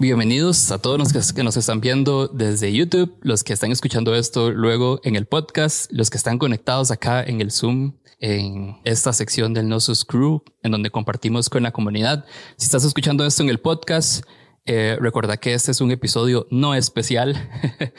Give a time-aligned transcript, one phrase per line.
[0.00, 4.50] Bienvenidos a todos los que nos están viendo desde YouTube, los que están escuchando esto
[4.50, 9.52] luego en el podcast, los que están conectados acá en el Zoom, en esta sección
[9.52, 12.24] del Nosus Crew, en donde compartimos con la comunidad.
[12.56, 14.24] Si estás escuchando esto en el podcast,
[14.64, 17.36] eh, recuerda que este es un episodio no especial,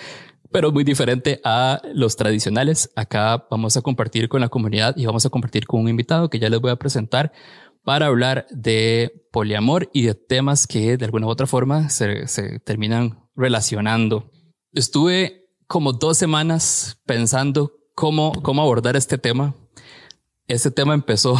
[0.51, 2.89] pero muy diferente a los tradicionales.
[2.95, 6.39] Acá vamos a compartir con la comunidad y vamos a compartir con un invitado que
[6.39, 7.31] ya les voy a presentar
[7.83, 12.59] para hablar de poliamor y de temas que de alguna u otra forma se, se
[12.59, 14.31] terminan relacionando.
[14.73, 19.55] Estuve como dos semanas pensando cómo, cómo abordar este tema.
[20.47, 21.35] Este tema empezó,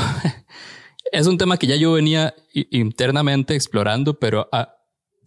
[1.12, 4.76] es un tema que ya yo venía internamente explorando, pero ah,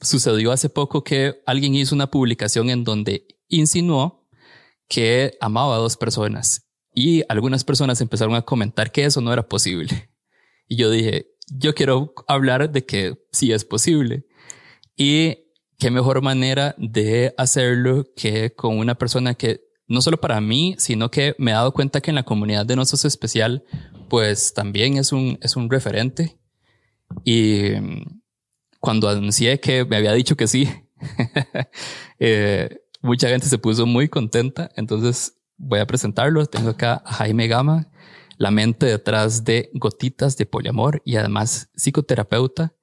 [0.01, 4.27] sucedió hace poco que alguien hizo una publicación en donde insinuó
[4.89, 9.49] que amaba a dos personas y algunas personas empezaron a comentar que eso no era
[9.49, 10.14] posible.
[10.69, 14.27] Y yo dije, yo quiero hablar de que sí es posible.
[14.97, 15.39] Y
[15.79, 21.11] qué mejor manera de hacerlo que con una persona que no solo para mí, sino
[21.11, 23.65] que me he dado cuenta que en la comunidad de nosotros especial,
[24.09, 26.39] pues también es un, es un referente.
[27.25, 27.73] Y
[28.81, 30.69] cuando anuncié que me había dicho que sí,
[32.19, 34.71] eh, mucha gente se puso muy contenta.
[34.77, 36.47] Entonces voy a presentarlo.
[36.47, 37.89] Tengo acá a Jaime Gama,
[38.37, 42.75] la mente detrás de Gotitas de Poliamor y además psicoterapeuta.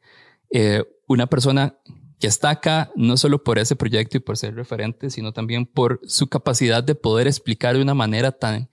[0.49, 1.77] Eh, una persona
[2.19, 5.99] que está acá no solo por ese proyecto y por ser referente, sino también por
[6.03, 8.69] su capacidad de poder explicar de una manera tan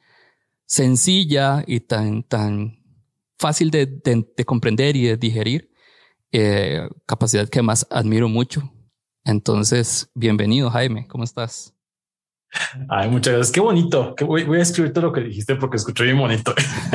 [0.66, 2.84] sencilla y tan, tan
[3.38, 5.72] fácil de, de, comprender y de digerir,
[6.30, 8.70] eh, capacidad que más admiro mucho.
[9.24, 11.77] Entonces, bienvenido Jaime, ¿cómo estás?
[12.88, 13.52] Ay, muchas gracias.
[13.52, 14.14] Qué bonito.
[14.14, 16.54] Que voy, a escribir todo lo que dijiste porque escuché bien bonito.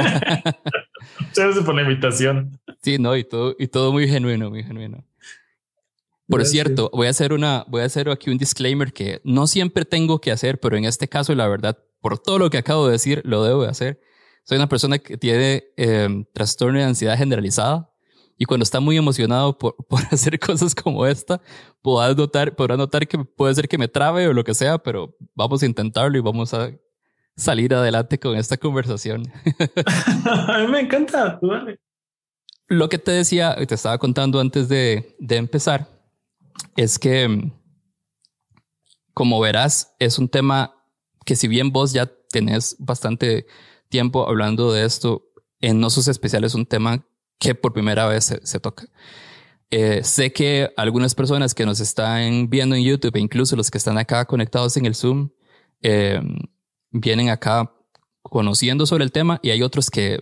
[1.20, 2.60] muchas gracias por la invitación.
[2.82, 5.06] Sí, no, y todo, y todo muy genuino, muy genuino.
[6.28, 9.86] Por cierto, voy a hacer una, voy a hacer aquí un disclaimer que no siempre
[9.86, 12.94] tengo que hacer, pero en este caso, la verdad, por todo lo que acabo de
[12.94, 14.02] decir, lo debo de hacer.
[14.44, 17.93] Soy una persona que tiene eh, trastorno de ansiedad generalizada
[18.44, 21.40] y cuando está muy emocionado por, por hacer cosas como esta,
[21.82, 25.16] podrás notar, podrás notar que puede ser que me trabe o lo que sea, pero
[25.34, 26.72] vamos a intentarlo y vamos a
[27.38, 29.32] salir adelante con esta conversación.
[30.26, 31.40] a mí me encanta.
[32.68, 35.88] Lo que te decía, te estaba contando antes de, de empezar,
[36.76, 37.50] es que,
[39.14, 40.76] como verás, es un tema
[41.26, 43.46] que si bien vos ya tenés bastante
[43.88, 45.30] tiempo hablando de esto,
[45.62, 47.06] en No Sos Especial es un tema
[47.40, 48.86] que por primera vez se, toca.
[49.70, 53.78] Eh, sé que algunas personas que nos están viendo en YouTube, e incluso los que
[53.78, 55.30] están acá conectados en el Zoom,
[55.82, 56.22] eh,
[56.92, 57.74] vienen acá
[58.22, 60.20] conociendo sobre el tema y hay otros que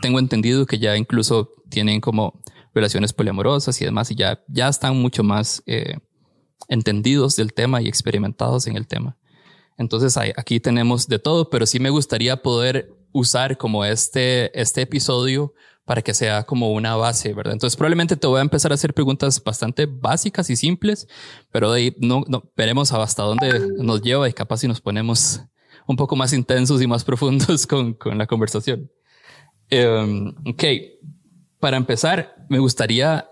[0.00, 2.40] tengo entendido que ya incluso tienen como
[2.74, 5.98] relaciones poliamorosas y demás y ya, ya están mucho más eh,
[6.68, 9.16] entendidos del tema y experimentados en el tema.
[9.78, 15.54] Entonces aquí tenemos de todo, pero sí me gustaría poder usar como este, este episodio
[15.84, 17.54] para que sea como una base, ¿verdad?
[17.54, 21.08] Entonces probablemente te voy a empezar a hacer preguntas bastante básicas y simples,
[21.50, 25.42] pero de ahí no, no veremos hasta dónde nos lleva y capaz si nos ponemos
[25.86, 28.90] un poco más intensos y más profundos con, con la conversación.
[29.70, 30.64] Um, ok,
[31.58, 33.28] para empezar, me gustaría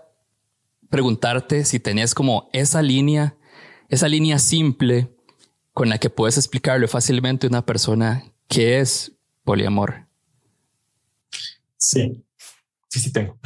[0.89, 3.37] preguntarte si tenías como esa línea,
[3.89, 5.15] esa línea simple
[5.73, 9.13] con la que puedes explicarle fácilmente a una persona qué es
[9.43, 10.07] poliamor.
[11.77, 12.23] Sí,
[12.91, 13.39] Sí, sí tengo.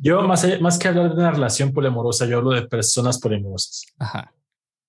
[0.00, 3.84] yo más, más que hablar de una relación poliamorosa, yo hablo de personas poliamorosas.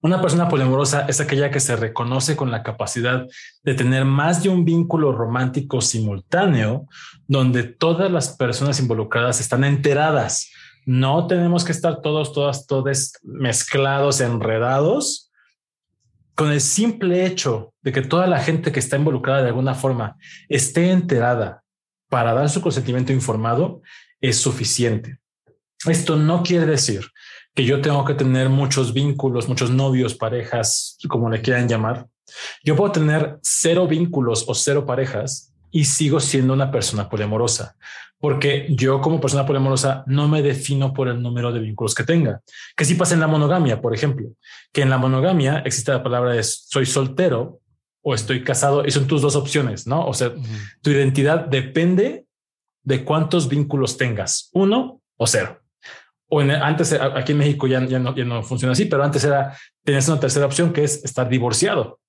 [0.01, 3.25] Una persona poliamorosa es aquella que se reconoce con la capacidad
[3.63, 6.87] de tener más de un vínculo romántico simultáneo,
[7.27, 10.51] donde todas las personas involucradas están enteradas.
[10.85, 15.31] No tenemos que estar todos, todas, todos mezclados, enredados,
[16.35, 20.17] con el simple hecho de que toda la gente que está involucrada de alguna forma
[20.49, 21.63] esté enterada
[22.09, 23.81] para dar su consentimiento informado
[24.19, 25.19] es suficiente.
[25.85, 27.05] Esto no quiere decir
[27.55, 32.07] que yo tengo que tener muchos vínculos, muchos novios, parejas, como le quieran llamar.
[32.63, 37.75] Yo puedo tener cero vínculos o cero parejas y sigo siendo una persona poliamorosa,
[38.19, 42.41] porque yo como persona poliamorosa no me defino por el número de vínculos que tenga.
[42.75, 44.29] Que si pasa en la monogamia, por ejemplo,
[44.73, 47.61] que en la monogamia existe la palabra de soy soltero
[48.01, 50.05] o estoy casado y son tus dos opciones, ¿no?
[50.05, 50.33] O sea,
[50.81, 52.25] tu identidad depende
[52.83, 55.59] de cuántos vínculos tengas, uno o cero.
[56.27, 59.23] O en, antes, aquí en México ya, ya, no, ya no funciona así, pero antes
[59.23, 61.99] era, tenías una tercera opción que es estar divorciado.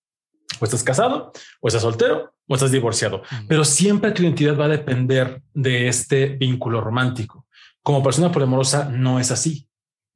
[0.60, 3.22] O estás casado, o estás soltero, o estás divorciado.
[3.48, 7.46] Pero siempre tu identidad va a depender de este vínculo romántico.
[7.82, 9.70] Como persona poliamorosa no es así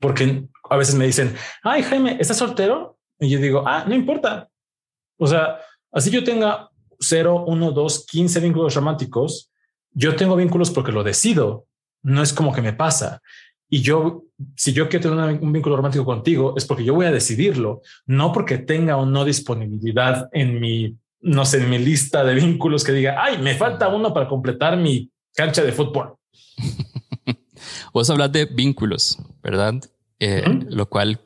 [0.04, 2.98] porque a veces me dicen, ay, Jaime, ¿estás soltero?
[3.18, 4.50] Y yo digo, ah, no importa.
[5.24, 5.56] O sea,
[5.90, 6.68] así yo tenga
[7.00, 9.50] 0, 1, 2, 15 vínculos románticos,
[9.92, 11.66] yo tengo vínculos porque lo decido,
[12.02, 13.22] no es como que me pasa.
[13.70, 14.24] Y yo,
[14.54, 18.32] si yo quiero tener un vínculo romántico contigo, es porque yo voy a decidirlo, no
[18.32, 22.92] porque tenga o no disponibilidad en mi, no sé, en mi lista de vínculos que
[22.92, 26.16] diga, ay, me falta uno para completar mi cancha de fútbol.
[27.94, 29.74] Vos hablas de vínculos, ¿verdad?
[30.20, 31.18] Eh, lo cual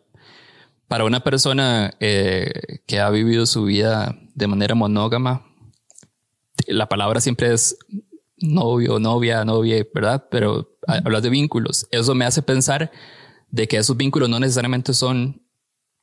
[0.88, 5.46] para una persona eh, que ha vivido su vida de manera monógama,
[6.67, 7.76] la palabra siempre es
[8.38, 10.26] novio, novia, novia, ¿verdad?
[10.31, 11.87] Pero hablas de vínculos.
[11.90, 12.90] Eso me hace pensar
[13.50, 15.43] de que esos vínculos no necesariamente son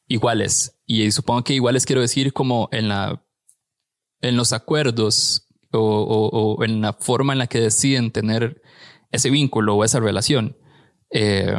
[0.07, 0.79] iguales.
[0.85, 3.21] Y supongo que iguales quiero decir como en la
[4.21, 8.61] en los acuerdos o, en la forma en la que deciden tener
[9.11, 10.57] ese vínculo o esa relación.
[11.11, 11.53] Eh,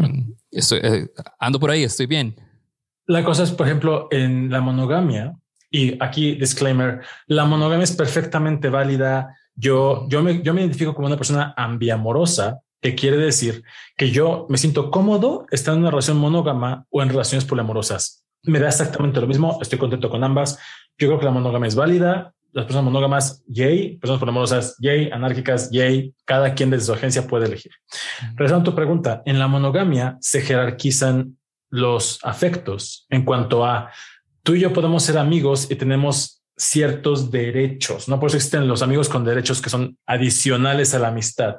[0.51, 1.09] eh,
[1.39, 2.37] ando por ahí, estoy bien.
[3.07, 5.35] La cosa es, por ejemplo, en la monogamia,
[5.71, 9.37] y aquí disclaimer, la monogamia es perfectamente válida.
[9.55, 13.65] Yo, yo, me, yo me identifico como una persona ambiamorosa, que quiere decir
[13.97, 18.25] que yo me siento cómodo estando en una relación monógama o en relaciones poliamorosas.
[18.45, 20.59] Me da exactamente lo mismo, estoy contento con ambas.
[20.99, 22.33] Yo creo que la monogamia es válida.
[22.53, 23.97] Las personas monógamas, yay.
[23.97, 25.11] Personas poliamorosas, yay.
[25.11, 26.15] Anárquicas, yay.
[26.25, 27.73] Cada quien desde su agencia puede elegir.
[28.37, 31.37] Regresando a tu pregunta, en la monogamia se jerarquizan
[31.71, 33.91] los afectos en cuanto a
[34.43, 38.19] tú y yo podemos ser amigos y tenemos ciertos derechos, ¿no?
[38.19, 41.57] Por eso existen los amigos con derechos que son adicionales a la amistad.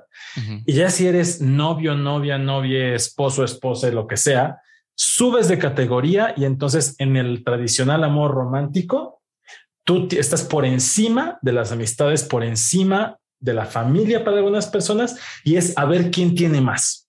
[0.65, 4.57] Y ya si eres novio, novia, novia, esposo, esposa, lo que sea,
[4.95, 9.21] subes de categoría y entonces en el tradicional amor romántico,
[9.83, 15.18] tú estás por encima de las amistades, por encima de la familia para algunas personas
[15.44, 17.07] y es a ver quién tiene más.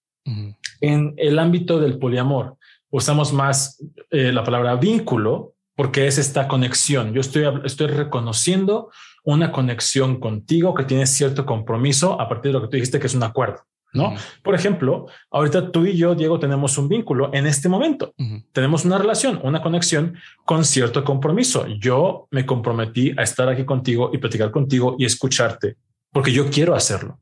[0.82, 2.57] En el ámbito del poliamor,
[2.90, 7.12] usamos más eh, la palabra vínculo porque es esta conexión.
[7.12, 8.90] Yo estoy, estoy reconociendo
[9.25, 13.06] una conexión contigo que tiene cierto compromiso a partir de lo que tú dijiste que
[13.06, 13.61] es un acuerdo.
[13.93, 14.14] ¿no?
[14.43, 18.12] Por ejemplo, ahorita tú y yo, Diego, tenemos un vínculo en este momento.
[18.52, 21.67] Tenemos una relación, una conexión con cierto compromiso.
[21.81, 25.76] Yo me comprometí a estar aquí contigo y platicar contigo y escucharte
[26.12, 27.19] porque yo quiero hacerlo.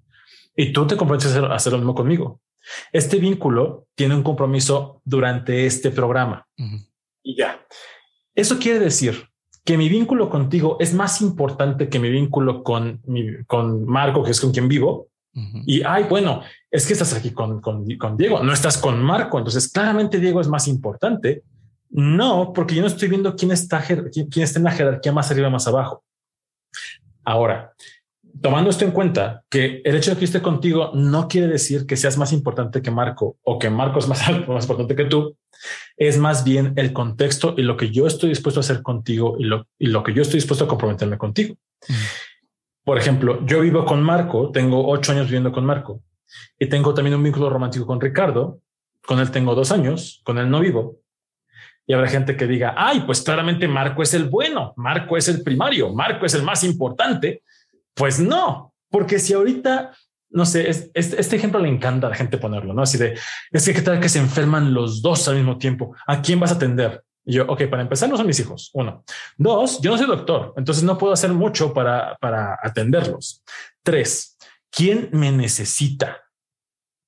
[0.57, 2.41] Y tú te comprometes a hacer, lo mismo conmigo.
[2.93, 6.47] Este vínculo tiene un compromiso durante este programa
[7.27, 7.61] y ya.
[8.35, 9.29] Eso quiere decir
[9.65, 14.31] que mi vínculo contigo es más importante que mi vínculo con, mi, con Marco, que
[14.31, 15.09] es con quien vivo.
[15.67, 16.41] Y ay, bueno,
[16.71, 19.37] es que estás aquí con, con, con, Diego, no estás con Marco.
[19.37, 21.43] Entonces, claramente Diego es más importante.
[21.91, 25.31] No, porque yo no estoy viendo quién está, quién, quién está en la jerarquía más
[25.31, 26.03] arriba, más abajo.
[27.23, 27.75] Ahora,
[28.41, 31.97] tomando esto en cuenta, que el hecho de que esté contigo no quiere decir que
[31.97, 35.37] seas más importante que Marco o que Marco es más, más importante que tú,
[35.97, 39.45] es más bien el contexto y lo que yo estoy dispuesto a hacer contigo y
[39.45, 41.57] lo, y lo que yo estoy dispuesto a comprometerme contigo.
[41.89, 41.95] Mm.
[42.85, 46.03] Por ejemplo, yo vivo con Marco, tengo ocho años viviendo con Marco
[46.59, 48.61] y tengo también un vínculo romántico con Ricardo.
[49.05, 50.99] Con él tengo dos años, con él no vivo.
[51.87, 55.43] Y habrá gente que diga, ay, pues claramente Marco es el bueno, Marco es el
[55.43, 57.43] primario, Marco es el más importante
[57.97, 59.97] pues no, porque si ahorita,
[60.31, 62.83] no sé, este, ejemplo le encanta a la gente ponerlo, ¿no?
[62.83, 63.19] Así de,
[63.51, 66.57] es que tal que se enferman los dos al mismo tiempo, ¿a quién vas a
[66.57, 67.03] atender?
[67.25, 68.71] Y yo, ok, para empezar, no son mis hijos.
[68.75, 69.03] Uno.
[69.39, 73.43] Dos, yo no soy doctor, entonces no puedo hacer mucho para, para atenderlos.
[73.83, 74.37] Tres,
[74.71, 76.21] ¿quién me necesita?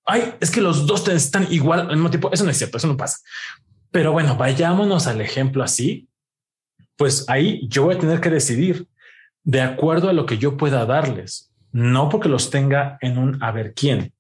[0.07, 2.31] Ay, es que los dos están igual al mismo tiempo.
[2.33, 3.19] Eso no es cierto, eso no pasa.
[3.91, 6.09] Pero bueno, vayámonos al ejemplo así.
[6.97, 8.89] Pues ahí yo voy a tener que decidir
[9.49, 13.51] de acuerdo a lo que yo pueda darles, no porque los tenga en un a
[13.51, 14.13] ver quién.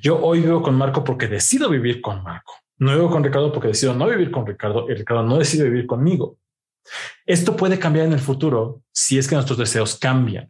[0.00, 2.54] Yo hoy vivo con Marco porque decido vivir con Marco.
[2.78, 5.88] No vivo con Ricardo porque decido no vivir con Ricardo y Ricardo no decide vivir
[5.88, 6.38] conmigo.
[7.26, 10.48] Esto puede cambiar en el futuro si es que nuestros deseos cambian.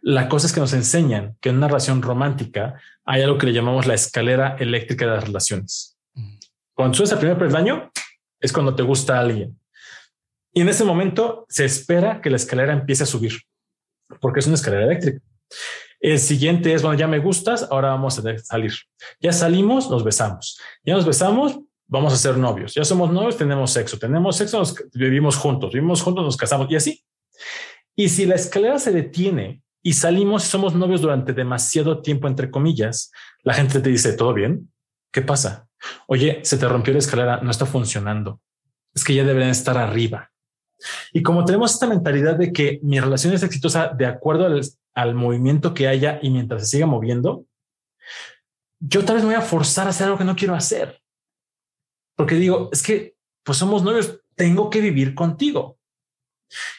[0.00, 3.52] La cosa es que nos enseñan que en una relación romántica hay algo que le
[3.52, 5.98] llamamos la escalera eléctrica de las relaciones.
[6.72, 7.90] Cuando subes el primer peldaño
[8.40, 9.59] es cuando te gusta alguien.
[10.52, 13.40] Y en ese momento se espera que la escalera empiece a subir,
[14.20, 15.20] porque es una escalera eléctrica.
[16.00, 18.72] El siguiente es, bueno, ya me gustas, ahora vamos a salir.
[19.20, 20.58] Ya salimos, nos besamos.
[20.82, 22.74] Ya nos besamos, vamos a ser novios.
[22.74, 23.98] Ya somos novios, tenemos sexo.
[23.98, 25.72] Tenemos sexo, nos vivimos juntos.
[25.72, 27.04] Vivimos juntos, nos casamos y así.
[27.94, 33.12] Y si la escalera se detiene y salimos somos novios durante demasiado tiempo, entre comillas,
[33.42, 34.72] la gente te dice, ¿todo bien?
[35.12, 35.68] ¿Qué pasa?
[36.06, 38.40] Oye, se te rompió la escalera, no está funcionando.
[38.94, 40.29] Es que ya deberían estar arriba.
[41.12, 44.46] Y como tenemos esta mentalidad de que mi relación es exitosa de acuerdo
[44.94, 47.44] al, movimiento que haya y mientras se siga moviendo,
[48.80, 51.00] yo tal vez me voy a forzar a hacer algo que no quiero hacer.
[52.16, 55.78] porque digo, es que pues somos novios, tengo que vivir contigo.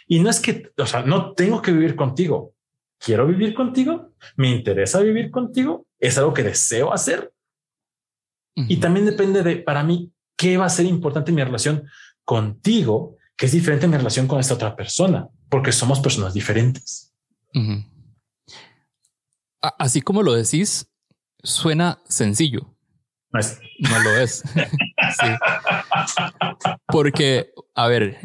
[0.07, 2.53] Y no es que, o sea, no tengo que vivir contigo.
[2.99, 7.33] Quiero vivir contigo, me interesa vivir contigo, es algo que deseo hacer.
[8.55, 11.87] Y también depende de, para mí, qué va a ser importante en mi relación
[12.23, 17.11] contigo, que es diferente en mi relación con esta otra persona, porque somos personas diferentes.
[19.79, 20.91] Así como lo decís,
[21.41, 22.77] suena sencillo.
[23.31, 24.43] No, lo es.
[26.85, 28.19] Porque, a ver,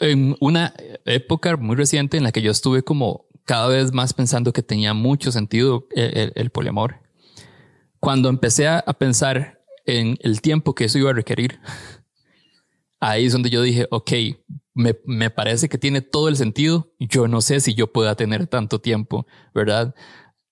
[0.00, 0.74] en una
[1.04, 4.92] época muy reciente en la que yo estuve como cada vez más pensando que tenía
[4.92, 7.00] mucho sentido el, poliamor,
[8.00, 11.60] cuando empecé a, pensar en el tiempo que eso iba a requerir,
[13.00, 14.12] ahí es donde yo dije, ok,
[14.74, 16.92] me, me, parece que tiene todo el sentido.
[16.98, 19.94] Yo no sé si yo pueda tener tanto tiempo, ¿verdad?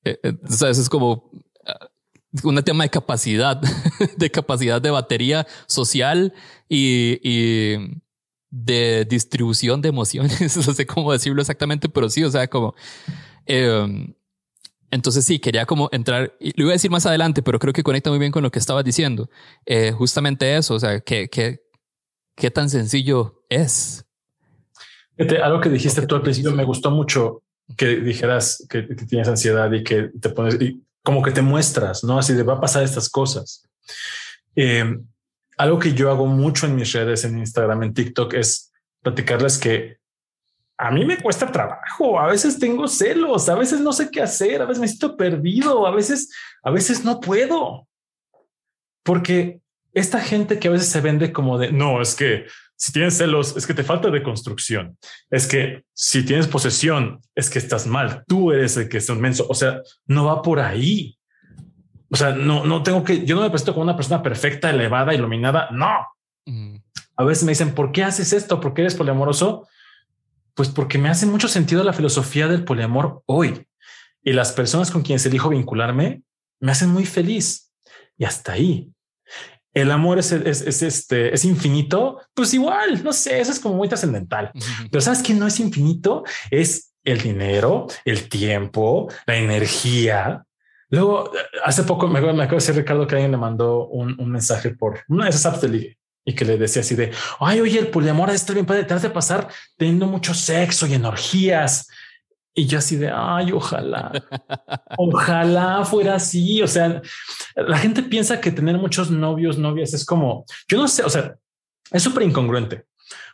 [0.04, 1.30] Eh, eh, es como
[1.66, 1.88] ah,
[2.42, 3.60] un tema de capacidad,
[4.16, 6.32] de capacidad de batería social
[6.68, 8.00] y, y
[8.50, 10.56] de distribución de emociones.
[10.66, 12.74] no sé cómo decirlo exactamente, pero sí, o sea, como...
[13.46, 14.14] Eh,
[14.94, 17.82] entonces sí, quería como entrar, y lo iba a decir más adelante, pero creo que
[17.82, 19.28] conecta muy bien con lo que estabas diciendo.
[19.66, 21.64] Eh, justamente eso, o sea, que, que,
[22.34, 24.04] qué tan sencillo es.
[25.42, 27.42] algo que dijiste tú al principio me gustó mucho
[27.76, 32.18] que dijeras que, tienes ansiedad y que te pones y como que te muestras, no
[32.18, 33.68] así de va a pasar estas cosas.
[34.56, 34.96] Eh,
[35.56, 38.72] algo que yo hago mucho en mis redes, en Instagram, en TikTok, es
[39.02, 39.98] platicarles que
[40.76, 42.18] a mí me cuesta trabajo.
[42.18, 45.86] A veces tengo celos, a veces no sé qué hacer, a veces me siento perdido,
[45.86, 46.30] a veces,
[46.62, 47.86] a veces no puedo.
[49.02, 49.60] Porque
[49.94, 52.46] esta gente que a veces se vende como de no, es que
[52.76, 54.98] si tienes celos, es que te falta de construcción.
[55.30, 58.24] Es que si tienes posesión, es que estás mal.
[58.26, 59.46] Tú eres el que es un menso.
[59.48, 61.16] O sea, no va por ahí.
[62.10, 65.14] O sea, no, no tengo que, yo no me presento como una persona perfecta, elevada,
[65.14, 65.70] iluminada.
[65.70, 66.06] No.
[67.16, 68.60] A veces me dicen, ¿por qué haces esto?
[68.60, 69.68] ¿Por qué eres poliamoroso?
[70.54, 73.66] Pues porque me hace mucho sentido la filosofía del poliamor hoy.
[74.22, 76.22] Y las personas con quienes elijo vincularme
[76.60, 77.72] me hacen muy feliz.
[78.18, 78.93] Y hasta ahí
[79.74, 83.88] el amor es, es, este, es infinito, pues igual, no sé, eso es como muy
[83.88, 84.52] trascendental.
[84.90, 90.44] Pero sabes que no es infinito, es el dinero, el tiempo, la energía.
[90.90, 91.30] Luego,
[91.64, 95.00] hace poco me, me acuerdo de decir Ricardo que alguien le mandó un, mensaje por
[95.08, 97.88] una de esas apps de ligue y que le decía así de ay, oye, el
[97.88, 101.88] poliamor está bien padre, te has de pasar teniendo mucho sexo y energías.
[102.56, 104.12] Y yo así de, ay, ojalá,
[104.96, 106.62] ojalá fuera así.
[106.62, 107.02] O sea,
[107.56, 111.34] la gente piensa que tener muchos novios, novias es como, yo no sé, o sea,
[111.90, 112.86] es súper incongruente.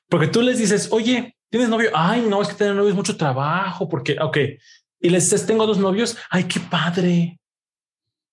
[0.08, 1.90] Porque tú les dices, oye, ¿tienes novio?
[1.92, 4.38] Ay, no, es que tener novio es mucho trabajo, porque, ok.
[5.00, 6.16] Y les dices, tengo dos novios.
[6.30, 7.38] Ay, qué padre.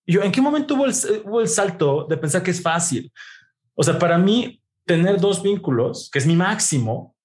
[0.06, 0.94] Y yo, ¿en qué momento hubo el,
[1.26, 3.12] hubo el salto de pensar que es fácil?
[3.76, 7.17] O sea, para mí, tener dos vínculos, que es mi máximo,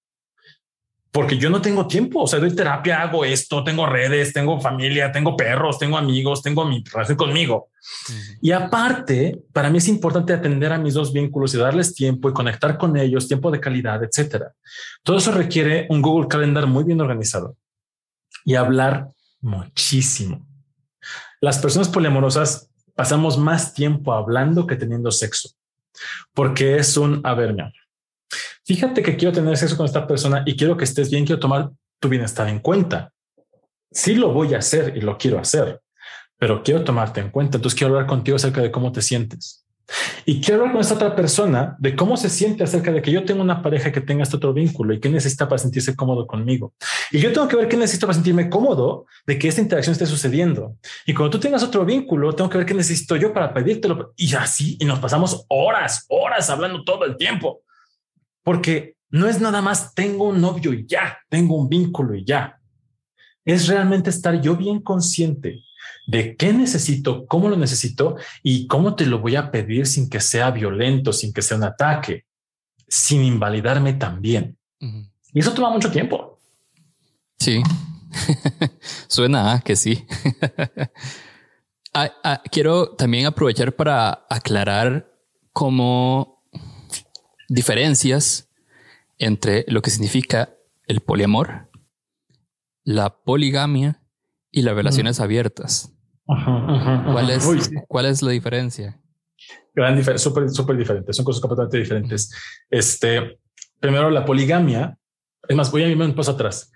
[1.12, 2.22] porque yo no tengo tiempo.
[2.22, 6.64] O sea, doy terapia, hago esto, tengo redes, tengo familia, tengo perros, tengo amigos, tengo
[6.64, 7.68] mi relación conmigo.
[8.40, 12.32] Y aparte, para mí es importante atender a mis dos vínculos y darles tiempo y
[12.32, 14.54] conectar con ellos, tiempo de calidad, etcétera.
[15.02, 17.56] Todo eso requiere un Google Calendar muy bien organizado
[18.44, 19.10] y hablar
[19.42, 20.46] muchísimo.
[21.42, 25.50] Las personas poliamorosas pasamos más tiempo hablando que teniendo sexo,
[26.32, 27.54] porque es un, a ver,
[28.64, 31.70] fíjate que quiero tener sexo con esta persona y quiero que estés bien, quiero tomar
[32.00, 33.12] tu bienestar en cuenta.
[33.90, 35.80] Sí lo voy a hacer y lo quiero hacer,
[36.38, 37.58] pero quiero tomarte en cuenta.
[37.58, 39.62] Entonces quiero hablar contigo acerca de cómo te sientes.
[40.24, 43.24] Y quiero hablar con esta otra persona de cómo se siente acerca de que yo
[43.24, 46.72] tengo una pareja que tenga este otro vínculo y qué necesita para sentirse cómodo conmigo.
[47.10, 50.06] Y yo tengo que ver qué necesito para sentirme cómodo de que esta interacción esté
[50.06, 50.76] sucediendo.
[51.06, 54.14] Y cuando tú tengas otro vínculo, tengo que ver qué necesito yo para pedírtelo.
[54.16, 57.62] Y así, y nos pasamos horas, horas hablando todo el tiempo
[58.42, 62.58] porque no es nada más tengo un novio y ya, tengo un vínculo y ya.
[63.44, 65.62] Es realmente estar yo bien consciente
[66.06, 70.20] de qué necesito, cómo lo necesito y cómo te lo voy a pedir sin que
[70.20, 72.24] sea violento, sin que sea un ataque,
[72.88, 74.56] sin invalidarme también.
[75.32, 76.40] Y eso toma mucho tiempo.
[77.38, 77.62] Sí,
[79.08, 80.06] suena que sí.
[81.94, 85.12] Ah, ah, quiero también aprovechar para aclarar
[85.52, 86.41] cómo
[87.52, 88.48] diferencias
[89.18, 90.54] entre lo que significa
[90.86, 91.68] el poliamor,
[92.84, 94.02] la poligamia
[94.50, 95.92] y las relaciones abiertas.
[96.24, 98.98] ¿Cuál, es, ¿Cuál es la diferencia?
[99.74, 101.12] Gran diferencia, súper, súper diferente.
[101.12, 102.32] Son cosas completamente diferentes.
[102.70, 103.38] Este,
[103.80, 104.96] primero la poligamia.
[105.46, 106.72] Es más, voy a irme un paso atrás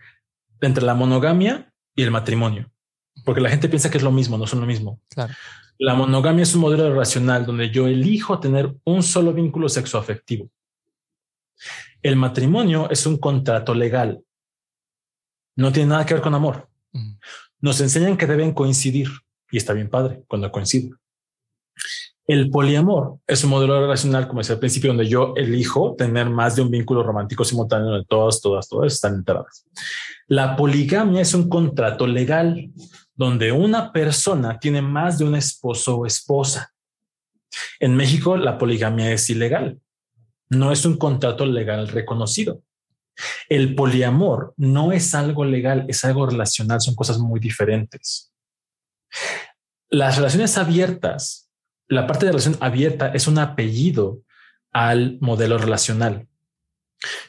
[0.61, 2.71] entre la monogamia y el matrimonio.
[3.25, 5.01] porque la gente piensa que es lo mismo, no son lo mismo.
[5.79, 10.51] La monogamia es un modelo relacional donde yo elijo tener un solo vínculo sexoafectivo.
[12.03, 14.23] El matrimonio es un contrato legal.
[15.57, 16.69] No tiene nada que ver con amor.
[17.61, 19.09] Nos enseñan que deben coincidir
[19.51, 20.97] y está bien padre cuando coinciden.
[22.27, 26.57] El poliamor es un modelo relacional, como decía al principio, donde yo elijo tener más
[26.57, 29.65] de un vínculo romántico simultáneo de todas, todas, todas están enteradas.
[30.27, 32.71] La poligamia es un contrato legal
[33.15, 36.73] donde una persona tiene más de un esposo o esposa.
[37.79, 39.79] En México, la poligamia es ilegal.
[40.49, 42.63] No es un contrato legal reconocido.
[43.49, 48.33] El poliamor no es algo legal, es algo relacional, son cosas muy diferentes.
[49.89, 51.47] Las relaciones abiertas
[51.89, 54.23] la parte de relación abierta es un apellido
[54.73, 56.27] al modelo relacional.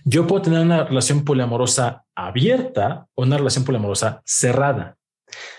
[0.04, 4.98] Yo puedo tener una relación poliamorosa abierta o una relación poliamorosa cerrada.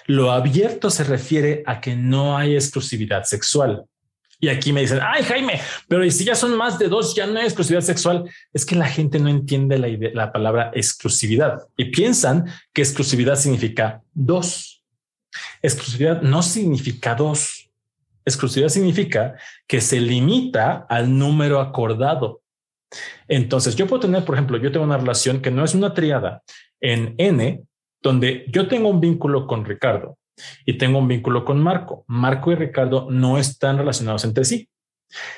[0.06, 3.84] Lo abierto se refiere a que no hay exclusividad sexual.
[4.40, 7.38] Y aquí me dicen, ay Jaime, pero si ya son más de dos, ya no
[7.38, 8.30] hay exclusividad sexual.
[8.52, 14.02] Es que la gente no entiende la, la palabra exclusividad y piensan que exclusividad significa
[14.14, 14.84] dos.
[15.60, 17.68] Exclusividad no significa dos.
[18.24, 19.34] Exclusividad significa
[19.66, 22.42] que se limita al número acordado.
[23.26, 26.42] Entonces, yo puedo tener, por ejemplo, yo tengo una relación que no es una triada
[26.80, 27.64] en N,
[28.00, 30.16] donde yo tengo un vínculo con Ricardo
[30.64, 32.04] y tengo un vínculo con Marco.
[32.06, 34.68] Marco y Ricardo no están relacionados entre sí.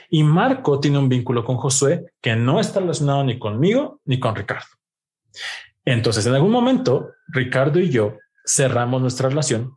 [0.09, 4.35] Y Marco tiene un vínculo con Josué que no está relacionado ni conmigo ni con
[4.35, 4.69] Ricardo.
[5.85, 9.76] Entonces, en algún momento, Ricardo y yo cerramos nuestra relación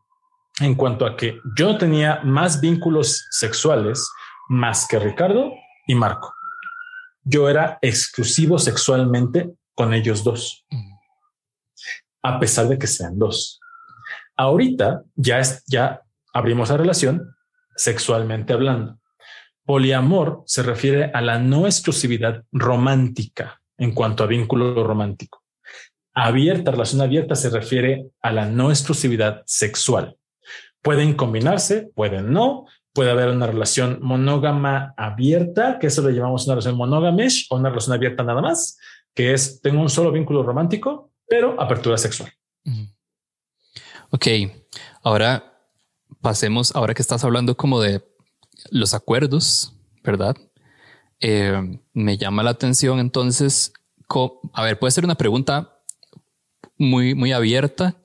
[0.59, 4.07] en cuanto a que yo tenía más vínculos sexuales
[4.49, 5.51] más que Ricardo
[5.87, 6.33] y Marco.
[7.23, 10.65] Yo era exclusivo sexualmente con ellos dos,
[12.21, 13.59] a pesar de que sean dos.
[14.35, 16.01] Ahorita ya es, ya
[16.33, 17.35] abrimos la relación
[17.75, 18.99] sexualmente hablando.
[19.65, 25.43] Poliamor se refiere a la no exclusividad romántica en cuanto a vínculo romántico.
[26.13, 30.17] Abierta, relación abierta se refiere a la no exclusividad sexual.
[30.81, 32.65] Pueden combinarse, pueden no.
[32.93, 37.69] Puede haber una relación monógama abierta, que eso lo llamamos una relación monógamesh o una
[37.69, 38.77] relación abierta nada más,
[39.15, 42.31] que es tengo un solo vínculo romántico, pero apertura sexual.
[44.15, 44.27] Ok,
[45.01, 45.59] ahora
[46.21, 48.03] pasemos, ahora que estás hablando como de
[48.69, 49.73] los acuerdos,
[50.03, 50.37] ¿verdad?
[51.19, 53.73] Eh, me llama la atención entonces,
[54.53, 55.79] a ver, puede ser una pregunta
[56.77, 57.97] muy, muy abierta,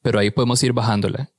[0.00, 1.30] pero ahí podemos ir bajándola.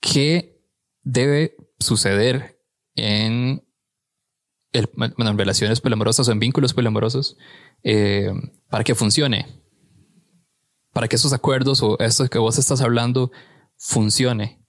[0.00, 0.58] ¿Qué
[1.02, 2.58] debe suceder
[2.94, 3.62] en,
[4.72, 7.36] relaciones poliamorosas o en vínculos poliamorosos
[7.82, 8.32] eh,
[8.70, 9.59] para que funcione?
[10.92, 13.30] Para que esos acuerdos o esto que vos estás hablando
[13.76, 14.60] funcione.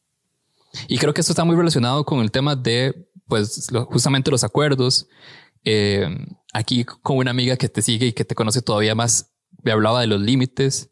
[0.88, 5.08] Y creo que esto está muy relacionado con el tema de, pues, justamente los acuerdos.
[5.64, 6.08] Eh,
[6.54, 10.02] aquí con una amiga que te sigue y que te conoce todavía más, me hablaba
[10.02, 10.90] de los límites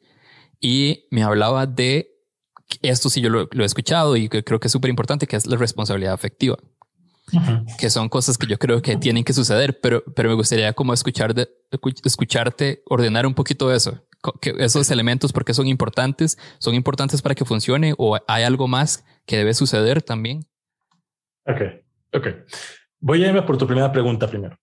[0.59, 2.19] y me hablaba de
[2.81, 5.57] esto sí yo lo, he escuchado y creo que es súper importante, que es la
[5.57, 6.57] responsabilidad afectiva.
[7.77, 10.93] que son cosas que yo creo que tienen que suceder, pero, pero me gustaría como
[10.93, 11.49] escuchar de,
[12.03, 14.03] escucharte ordenar un poquito eso,
[14.41, 19.05] que esos elementos, porque son importantes, son importantes para que funcione o hay algo más
[19.25, 20.45] que debe suceder también.
[21.45, 21.61] Ok,
[22.13, 22.27] ok.
[22.99, 24.57] Voy a irme por tu primera pregunta primero,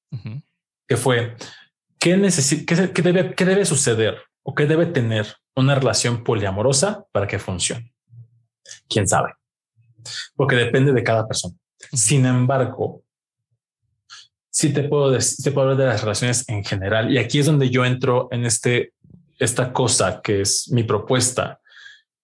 [0.87, 1.37] que fue,
[1.99, 2.21] ¿qué,
[2.67, 7.39] qué, qué, debe, ¿qué debe suceder o qué debe tener una relación poliamorosa para que
[7.39, 7.97] funcione?
[8.89, 9.33] quién sabe,
[10.35, 11.55] porque depende de cada persona.
[11.93, 13.03] Sin embargo,
[14.51, 17.13] sí te puedo, decir, te puedo hablar de las relaciones en general.
[17.13, 18.93] Y aquí es donde yo entro en este,
[19.39, 21.61] esta cosa que es mi propuesta.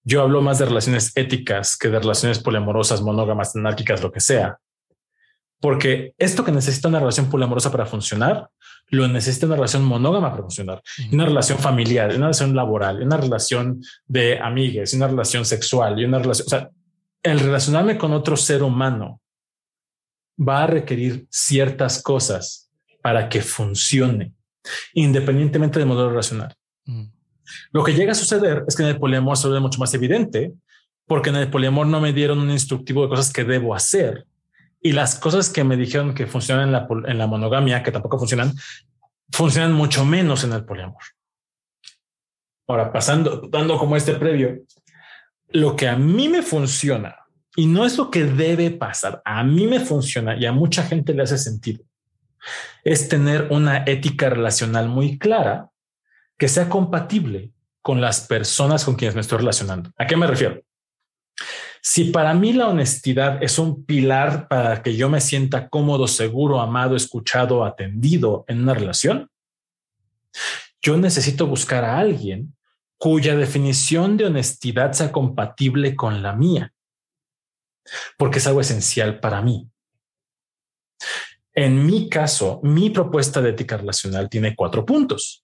[0.04, 4.58] Yo hablo más de relaciones éticas que de relaciones poliamorosas, monógamas, anárquicas, lo que sea.
[5.60, 8.48] Porque esto que necesita una relación poliamorosa para funcionar,
[8.88, 13.80] lo necesita una relación monógama para funcionar, una relación familiar, una relación laboral, una relación
[14.06, 16.70] de amigues, una relación sexual y una relación, o sea,
[17.22, 19.20] el relacionarme con otro ser humano
[20.36, 22.70] va a requerir ciertas cosas
[23.00, 24.34] para que funcione,
[24.94, 26.54] independientemente del modelo relacional.
[27.72, 30.52] Lo que llega a suceder es que en el poliamor se ve mucho más evidente,
[31.06, 34.26] porque en el poliamor no me dieron un instructivo de cosas que debo hacer
[34.80, 38.18] y las cosas que me dijeron que funcionan en la, en la monogamia, que tampoco
[38.18, 38.52] funcionan,
[39.30, 41.02] funcionan mucho menos en el poliamor.
[42.66, 44.62] Ahora, pasando, dando como este previo,
[45.48, 47.16] lo que a mí me funciona
[47.54, 51.14] y no es lo que debe pasar, a mí me funciona y a mucha gente
[51.14, 51.84] le hace sentido,
[52.82, 55.68] es tener una ética relacional muy clara
[56.42, 59.92] que sea compatible con las personas con quienes me estoy relacionando.
[59.96, 60.60] ¿A qué me refiero?
[61.80, 66.60] Si para mí la honestidad es un pilar para que yo me sienta cómodo, seguro,
[66.60, 69.30] amado, escuchado, atendido en una relación,
[70.80, 72.56] yo necesito buscar a alguien
[72.98, 76.72] cuya definición de honestidad sea compatible con la mía,
[78.18, 79.70] porque es algo esencial para mí.
[81.54, 85.41] En mi caso, mi propuesta de ética relacional tiene cuatro puntos.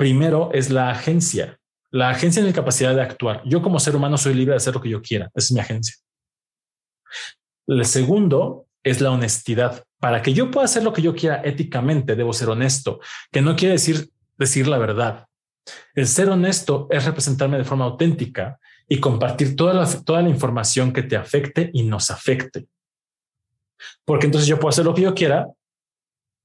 [0.00, 1.58] Primero es la agencia.
[1.90, 3.42] La agencia es mi capacidad de actuar.
[3.44, 5.30] Yo como ser humano soy libre de hacer lo que yo quiera.
[5.34, 5.94] Es mi agencia.
[7.66, 9.84] El segundo es la honestidad.
[9.98, 13.56] Para que yo pueda hacer lo que yo quiera éticamente, debo ser honesto, que no
[13.56, 14.08] quiere decir
[14.38, 15.26] decir la verdad.
[15.94, 18.58] El ser honesto es representarme de forma auténtica
[18.88, 22.68] y compartir toda la, toda la información que te afecte y nos afecte.
[24.06, 25.46] Porque entonces yo puedo hacer lo que yo quiera,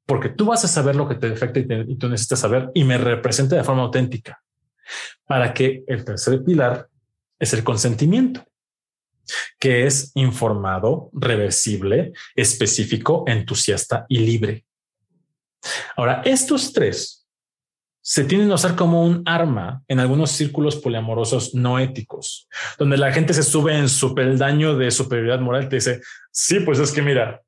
[0.05, 2.97] porque tú vas a saber lo que te afecta y, tú necesitas saber y me
[2.97, 4.41] represente de forma auténtica.
[5.25, 6.87] Para que el tercer pilar
[7.39, 8.45] es el consentimiento,
[9.59, 14.65] que es informado, reversible, específico, entusiasta y libre.
[15.95, 17.25] Ahora, estos tres
[18.01, 23.11] se tienden a usar como un arma en algunos círculos poliamorosos no éticos, donde la
[23.11, 26.91] gente se sube en su peldaño de superioridad moral y te dice, sí, pues es
[26.91, 27.41] que mira,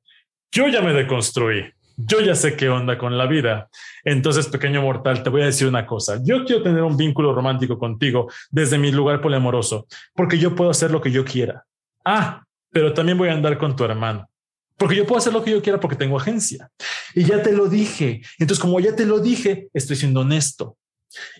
[0.50, 3.68] yo ya me deconstruí, yo ya sé qué onda con la vida.
[4.04, 6.20] Entonces, pequeño mortal, te voy a decir una cosa.
[6.22, 10.92] Yo quiero tener un vínculo romántico contigo desde mi lugar poliamoroso, porque yo puedo hacer
[10.92, 11.64] lo que yo quiera.
[12.04, 14.28] Ah, pero también voy a andar con tu hermano.
[14.76, 16.70] Porque yo puedo hacer lo que yo quiera porque tengo agencia.
[17.14, 18.22] Y ya te lo dije.
[18.38, 20.76] Entonces, como ya te lo dije, estoy siendo honesto.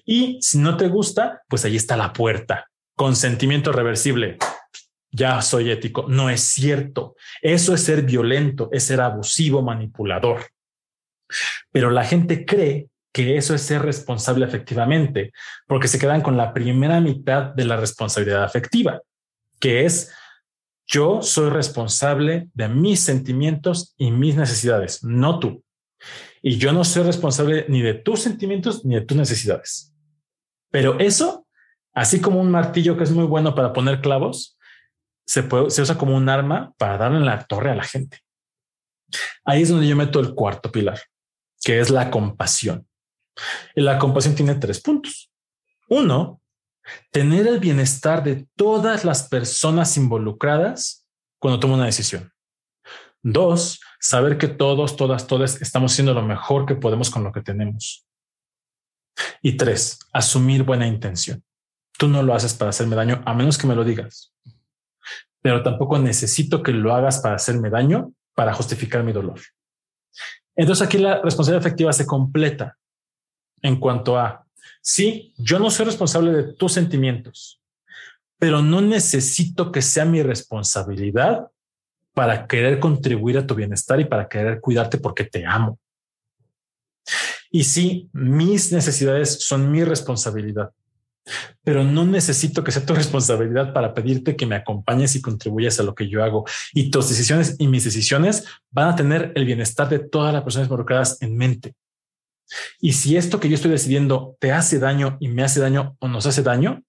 [0.04, 2.66] Y si no te gusta, pues ahí está la puerta.
[2.96, 4.38] Consentimiento reversible.
[5.10, 6.06] Ya soy ético.
[6.08, 7.16] No es cierto.
[7.40, 10.46] Eso es ser violento, es ser abusivo, manipulador.
[11.72, 15.32] Pero la gente cree que eso es ser responsable efectivamente,
[15.66, 19.00] porque se quedan con la primera mitad de la responsabilidad afectiva,
[19.58, 20.12] que es
[20.86, 25.62] yo soy responsable de mis sentimientos y mis necesidades, no tú.
[26.40, 29.92] Y yo no soy responsable ni de tus sentimientos ni de tus necesidades.
[30.70, 31.46] Pero eso,
[31.92, 34.57] así como un martillo que es muy bueno para poner clavos,
[35.28, 38.20] se, usa como un arma para darle en la torre a la gente.
[39.44, 40.98] Ahí es donde yo meto el cuarto pilar,
[41.62, 42.88] que es la compasión.
[43.74, 45.30] Y la compasión tiene tres puntos.
[45.90, 46.40] Uno,
[47.10, 51.06] tener el bienestar de todas las personas involucradas
[51.38, 52.32] cuando tomo una decisión.
[53.22, 57.42] Dos, saber que todos, todas, todas estamos haciendo lo mejor que podemos con lo que
[57.42, 58.06] tenemos.
[59.42, 61.44] Y tres, asumir buena intención.
[61.98, 64.32] Tú no lo haces para hacerme daño a menos que me lo digas,
[65.42, 69.40] pero tampoco necesito que lo hagas para hacerme daño para justificar mi dolor.
[70.56, 72.76] Entonces aquí la responsabilidad efectiva se completa
[73.62, 74.44] en cuanto a
[74.90, 77.60] Sí, yo no soy responsable de tus sentimientos,
[78.38, 81.48] pero no necesito que sea mi responsabilidad
[82.14, 85.78] para querer contribuir a tu bienestar y para querer cuidarte porque te amo.
[87.50, 90.70] Y sí, mis necesidades son mi responsabilidad,
[91.62, 95.82] pero no necesito que sea tu responsabilidad para pedirte que me acompañes y contribuyas a
[95.82, 96.44] lo que yo hago.
[96.72, 100.66] Y tus decisiones y mis decisiones van a tener el bienestar de todas las personas
[100.66, 101.74] involucradas en mente.
[102.80, 106.08] Y si esto que yo estoy decidiendo te hace daño y me hace daño o
[106.08, 106.82] nos hace daño,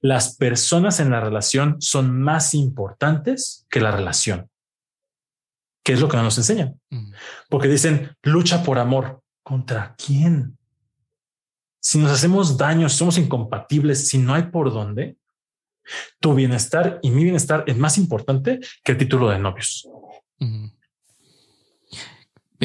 [0.00, 4.50] las personas en la relación son más importantes que la relación.
[5.84, 6.80] ¿Qué es lo que nos enseñan?
[7.48, 9.22] Porque dicen lucha por amor.
[9.42, 10.58] ¿Contra quién?
[11.80, 15.16] Si nos hacemos daño, si somos incompatibles, si no hay por dónde,
[16.20, 19.88] tu bienestar y mi bienestar es más importante que el título de novios.
[20.38, 20.70] Me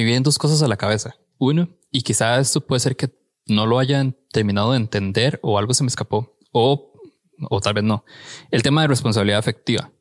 [0.03, 1.15] vienen dos cosas a la cabeza.
[1.37, 3.13] Uno, y quizá esto puede ser que
[3.47, 6.93] no lo hayan terminado de entender o algo se me escapó o,
[7.49, 8.05] o tal vez no.
[8.51, 9.91] El tema de responsabilidad afectiva.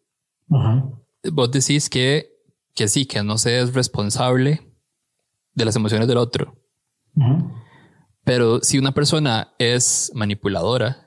[0.48, 2.36] Vos decís que,
[2.74, 4.74] que sí, que no se es responsable
[5.54, 6.56] de las emociones del otro.
[8.24, 11.06] Pero si una persona es manipuladora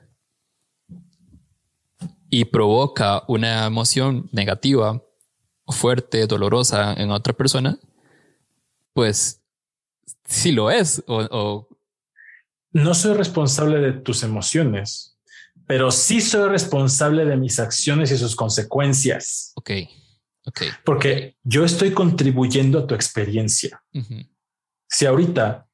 [2.30, 5.02] y provoca una emoción negativa,
[5.66, 7.78] fuerte, dolorosa en otra persona,
[8.92, 9.42] pues
[10.24, 11.68] si lo es o,
[12.72, 15.18] No soy responsable de tus emociones,
[15.66, 19.52] pero sí soy responsable de mis acciones y sus consecuencias.
[19.56, 19.70] Ok,
[20.46, 20.62] ok.
[20.84, 23.82] Porque yo estoy contribuyendo a tu experiencia.
[24.88, 25.66] Si ahorita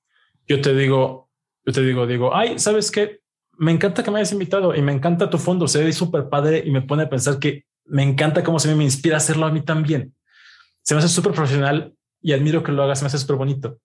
[0.47, 1.31] yo te digo,
[1.65, 3.21] yo te digo, digo, ay, ¿sabes qué?
[3.57, 6.63] Me encanta que me hayas invitado y me encanta tu fondo, se ve súper padre
[6.65, 9.47] y me pone a pensar que me encanta cómo se me, me inspira a hacerlo
[9.47, 10.15] a mí también.
[10.83, 13.79] Se me hace súper profesional y admiro que lo hagas, me hace súper bonito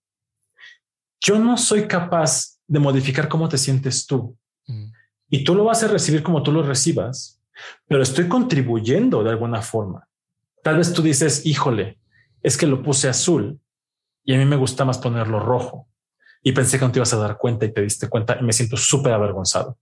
[1.21, 4.37] yo no soy capaz de modificar cómo te sientes tú.
[4.67, 4.91] Mm.
[5.29, 7.35] Y tú lo vas a recibir como tú lo recibas.
[7.89, 10.07] pero estoy contribuyendo de alguna forma.
[10.63, 11.99] Tal vez tú dices, híjole,
[12.41, 13.59] es que lo puse azul
[14.23, 15.88] y a mí me gusta más ponerlo rojo.
[16.41, 18.53] Y pensé que no te ibas a dar cuenta y te diste cuenta y me
[18.53, 19.77] siento súper avergonzado.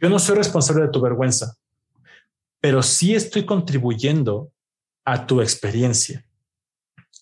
[0.00, 1.56] Yo no soy responsable de tu vergüenza,
[2.60, 4.52] pero sí estoy contribuyendo
[5.04, 6.26] a tu experiencia.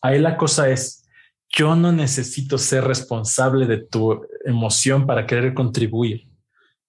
[0.01, 1.09] Ahí la cosa es,
[1.49, 6.29] yo no necesito ser responsable de tu emoción para querer contribuir.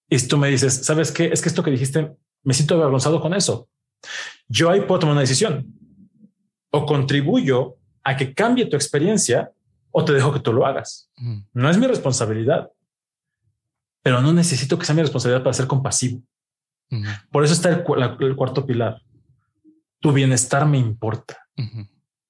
[0.08, 1.26] Y tú me dices, ¿sabes qué?
[1.26, 3.68] Es que esto que dijiste, me siento avergonzado con eso.
[4.48, 5.66] Yo ahí puedo tomar una decisión.
[6.70, 9.52] O contribuyo a que cambie tu experiencia
[9.96, 11.08] o te dejo que tú lo hagas.
[11.52, 12.68] No es mi responsabilidad,
[14.02, 16.20] pero no necesito que sea mi responsabilidad para ser compasivo.
[17.30, 17.84] Por eso está el,
[18.36, 19.00] cuarto pilar.
[20.00, 21.46] Tu bienestar me importa.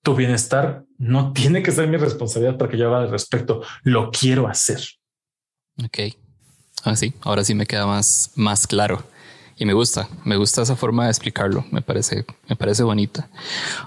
[0.02, 3.62] Tu bienestar no tiene que ser mi responsabilidad para que yo haga al respecto.
[3.82, 4.80] Lo quiero hacer.
[5.82, 5.98] Ok.
[6.84, 7.14] Ah, sí.
[7.22, 9.02] Ahora sí me queda más, más claro.
[9.56, 13.28] Y me gusta, me gusta esa forma de explicarlo, me parece, me parece bonita.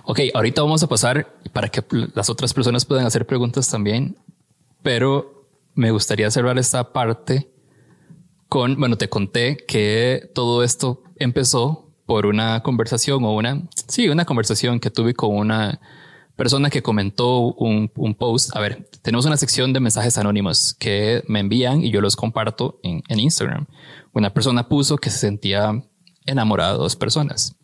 [0.03, 4.17] Ok, ahorita vamos a pasar para que las otras personas puedan hacer preguntas también,
[4.81, 7.51] pero me gustaría cerrar esta parte
[8.47, 14.23] con, bueno, te conté que todo esto empezó por una conversación o una, sí, una
[14.23, 15.81] conversación que tuve con una
[16.37, 18.55] persona que comentó un, un post.
[18.55, 22.79] A ver, tenemos una sección de mensajes anónimos que me envían y yo los comparto
[22.83, 23.65] en, en Instagram.
[24.13, 25.83] Una persona puso que se sentía
[26.25, 27.57] enamorada de dos personas.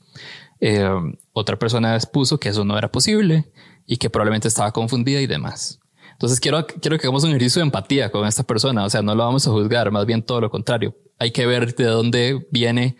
[0.60, 0.86] Eh,
[1.32, 3.52] otra persona puso que eso no era posible
[3.86, 5.80] y que probablemente estaba confundida y demás.
[6.12, 8.86] Entonces quiero, quiero que hagamos un ejercicio de empatía con esta persona.
[8.86, 10.96] O sea, no lo vamos a juzgar, más bien todo lo contrario.
[11.20, 12.98] Hay que ver de dónde viene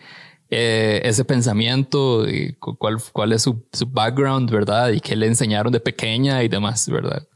[0.56, 4.90] eh, ese pensamiento y cuál, cuál es su, su, background, ¿verdad?
[4.90, 7.26] Y qué le enseñaron de pequeña y demás, ¿verdad?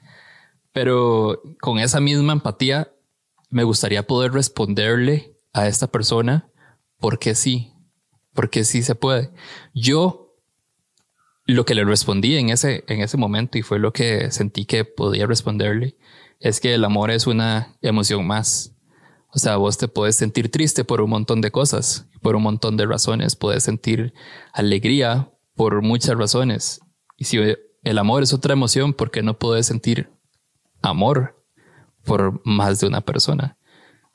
[0.72, 2.92] Pero con esa misma empatía,
[3.50, 6.48] me gustaría poder responderle a esta persona
[6.98, 7.72] porque sí,
[8.34, 9.32] porque sí se puede.
[9.74, 10.36] Yo
[11.44, 14.84] lo que le respondí en ese, en ese momento y fue lo que sentí que
[14.84, 15.96] podía responderle
[16.38, 18.76] es que el amor es una emoción más.
[19.30, 22.76] O sea, vos te puedes sentir triste por un montón de cosas, por un montón
[22.76, 23.36] de razones.
[23.36, 24.14] Puedes sentir
[24.52, 26.80] alegría por muchas razones.
[27.16, 27.38] Y si
[27.82, 30.10] el amor es otra emoción, ¿por qué no puedes sentir
[30.82, 31.44] amor
[32.04, 33.58] por más de una persona?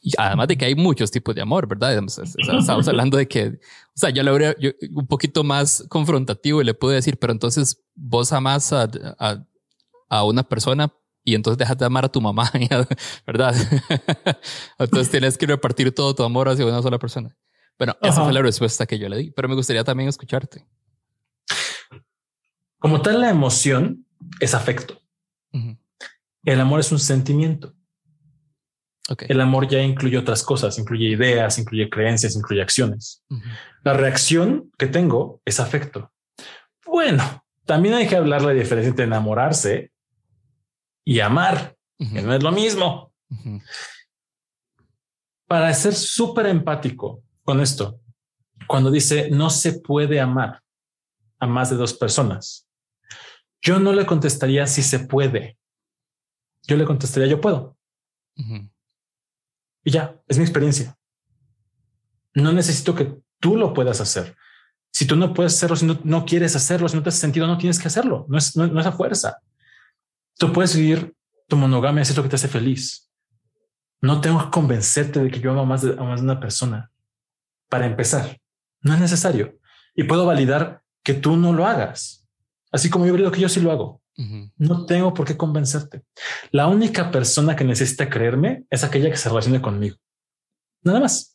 [0.02, 1.95] Y además de que hay muchos tipos de amor, ¿verdad?
[1.95, 4.56] Estamos hablando de que, o sea, yo le habría
[4.93, 9.45] un poquito más confrontativo y le puedo decir, pero entonces vos amás a, a,
[10.10, 10.91] a una persona
[11.24, 12.52] y entonces dejas de amar a tu mamá,
[13.28, 13.56] ¿verdad?
[14.80, 17.36] entonces tienes que repartir todo tu amor hacia una sola persona.
[17.78, 20.66] Bueno, esa fue la respuesta que yo le di, pero me gustaría también escucharte.
[22.78, 24.06] Como tal, la emoción
[24.40, 25.02] es afecto.
[26.44, 27.74] El amor es un sentimiento.
[29.28, 33.24] El amor ya incluye otras cosas, incluye ideas, incluye creencias, incluye acciones.
[33.84, 36.12] La reacción que tengo es afecto.
[36.86, 39.93] Bueno, también hay que hablar la diferencia entre enamorarse
[41.06, 43.13] y amar, que no es lo mismo.
[45.48, 48.00] Para ser súper empático con esto,
[48.68, 50.62] cuando dice no se puede amar
[51.39, 52.68] a más de dos personas,
[53.62, 55.58] yo no le contestaría si se puede.
[56.68, 57.78] Yo le contestaría yo puedo.
[59.84, 60.98] Y ya, es mi experiencia.
[62.34, 64.36] No necesito que tú lo puedas hacer.
[64.92, 67.58] Si tú no puedes hacerlo, si no, quieres hacerlo, si no te hace sentido, no
[67.58, 68.26] tienes que hacerlo.
[68.30, 69.39] No es, no, es a fuerza.
[70.38, 71.13] Tú puedes vivir
[71.48, 73.10] tu monogamia, es lo que te hace feliz.
[74.02, 76.91] No tengo que convencerte de que yo amo más de, más de una persona.
[77.69, 78.39] Para empezar,
[78.82, 79.58] no es necesario.
[79.96, 82.28] Y puedo validar que tú no lo hagas.
[82.72, 84.02] Así como yo valido que yo sí lo hago.
[84.58, 86.04] No tengo por qué convencerte.
[86.52, 89.98] La única persona que necesita creerme es aquella que se relacione conmigo.
[90.84, 91.34] Nada más.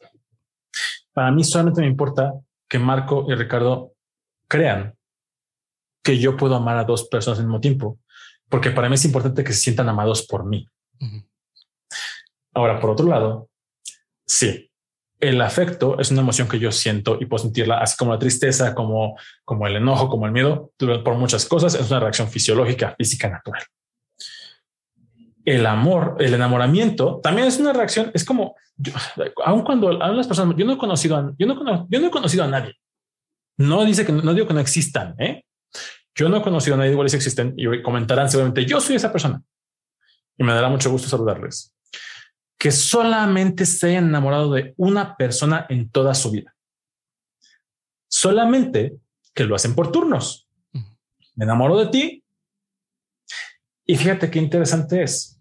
[1.13, 2.35] Para mí solamente me importa
[2.69, 3.95] que Marco y Ricardo
[4.47, 4.95] crean
[6.03, 7.99] que yo puedo amar a dos personas al mismo tiempo,
[8.49, 10.69] porque para mí es importante que se sientan amados por mí.
[12.55, 13.49] Ahora, por otro lado,
[14.27, 14.69] sí,
[15.21, 18.75] el afecto es una emoción que yo siento y puedo sentirla así como la tristeza,
[18.75, 20.73] como, como el enojo, como el miedo,
[21.05, 21.75] por muchas cosas.
[21.75, 23.63] Es una reacción fisiológica, física, natural.
[25.45, 28.11] El amor, el enamoramiento también es una reacción.
[28.15, 28.55] Es como,
[29.45, 32.11] aun cuando a las personas, yo no he conocido a, yo no, yo no he
[32.11, 32.75] conocido a nadie.
[33.57, 35.17] No dice que no digo que no existan.
[35.19, 35.45] ¿eh?
[36.19, 39.13] Yo no he conocido a nadie igual si existen y comentarán seguramente yo soy esa
[39.13, 39.41] persona
[40.37, 41.73] y me dará mucho gusto saludarles
[42.59, 46.57] que solamente se hayan enamorado de una persona en toda su vida.
[48.09, 48.99] Solamente
[49.33, 50.49] que lo hacen por turnos.
[51.37, 52.25] Me enamoro de ti.
[53.87, 55.41] Y fíjate qué interesante es.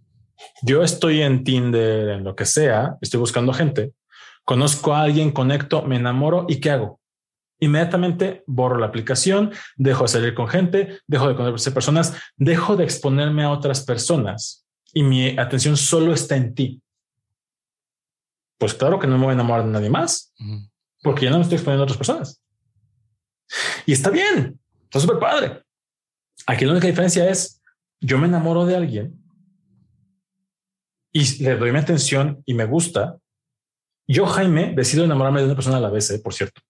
[0.62, 3.94] Yo estoy en Tinder, en lo que sea, estoy buscando gente,
[4.46, 7.02] conozco a alguien, conecto, me enamoro y ¿qué hago?
[7.60, 12.84] Inmediatamente borro la aplicación, dejo de salir con gente, dejo de conocer personas, dejo de
[12.84, 16.82] exponerme a otras personas y mi atención solo está en ti.
[18.58, 20.34] Pues claro que no me voy a enamorar de nadie más,
[21.04, 22.42] porque ya no me estoy exponiendo a otras personas.
[23.86, 25.64] Y está bien, está súper padre.
[26.48, 27.62] Aquí la única diferencia es,
[28.00, 29.24] yo me enamoro de alguien
[31.12, 33.18] y le doy mi atención y me gusta.
[34.08, 36.20] Yo, Jaime, decido enamorarme de una persona a la vez, ¿eh?
[36.20, 36.62] por cierto.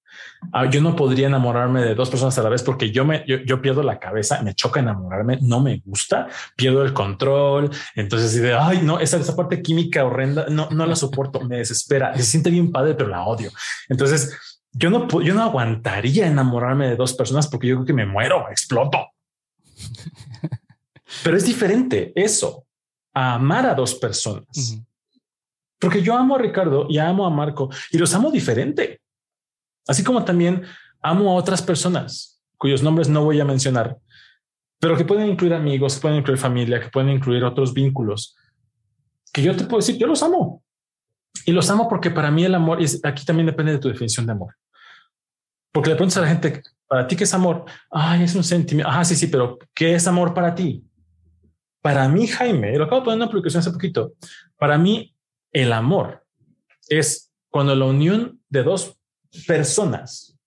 [0.51, 3.61] Ah, yo no podría enamorarme de dos personas a la vez porque yo me yo,
[3.61, 7.69] pierdo la cabeza, me choca enamorarme, no me gusta, pierdo el control.
[7.95, 12.15] Entonces, de ay, no, esa, esa parte química horrenda, no, no la soporto, me desespera.
[12.15, 13.51] Se siente bien padre, pero la odio.
[13.89, 14.37] Entonces,
[14.71, 18.47] yo no, yo no aguantaría enamorarme de dos personas porque yo creo que me muero,
[18.49, 19.07] exploto.
[21.23, 22.65] Pero es diferente eso
[23.13, 24.77] a amar a dos personas.
[25.79, 29.01] Porque yo amo a Ricardo y amo a Marco y los amo diferente.
[29.87, 30.63] Así como también
[31.01, 33.97] amo a otras personas cuyos nombres no voy a mencionar,
[34.79, 38.35] pero que pueden incluir amigos, que pueden incluir familia, que pueden incluir otros vínculos,
[39.31, 40.63] que yo te puedo decir, yo los amo.
[41.45, 44.25] Y los amo porque para mí el amor, es, aquí también depende de tu definición
[44.25, 44.55] de amor.
[45.71, 47.65] Porque le preguntas a la gente, ¿para ti qué es amor?
[47.91, 48.91] Ay, es un sentimiento.
[48.91, 50.83] Ah, sí, sí, pero ¿qué es amor para ti?
[51.81, 54.13] Para mí, Jaime, lo acabo de poner en una publicación hace poquito,
[54.57, 55.15] para mí
[55.51, 56.25] el amor
[56.89, 58.96] es cuando la unión de dos
[59.45, 60.37] personas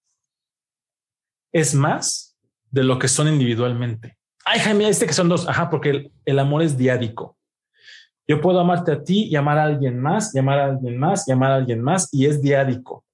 [1.53, 2.37] es más
[2.71, 4.17] de lo que son individualmente.
[4.45, 5.49] Ay, Jaime, este que son dos.
[5.49, 7.37] Ajá, porque el, amor es diádico.
[8.27, 11.53] Yo puedo amarte a ti y amar a alguien más, llamar a alguien más, llamar
[11.53, 13.05] a alguien más, y es diádico.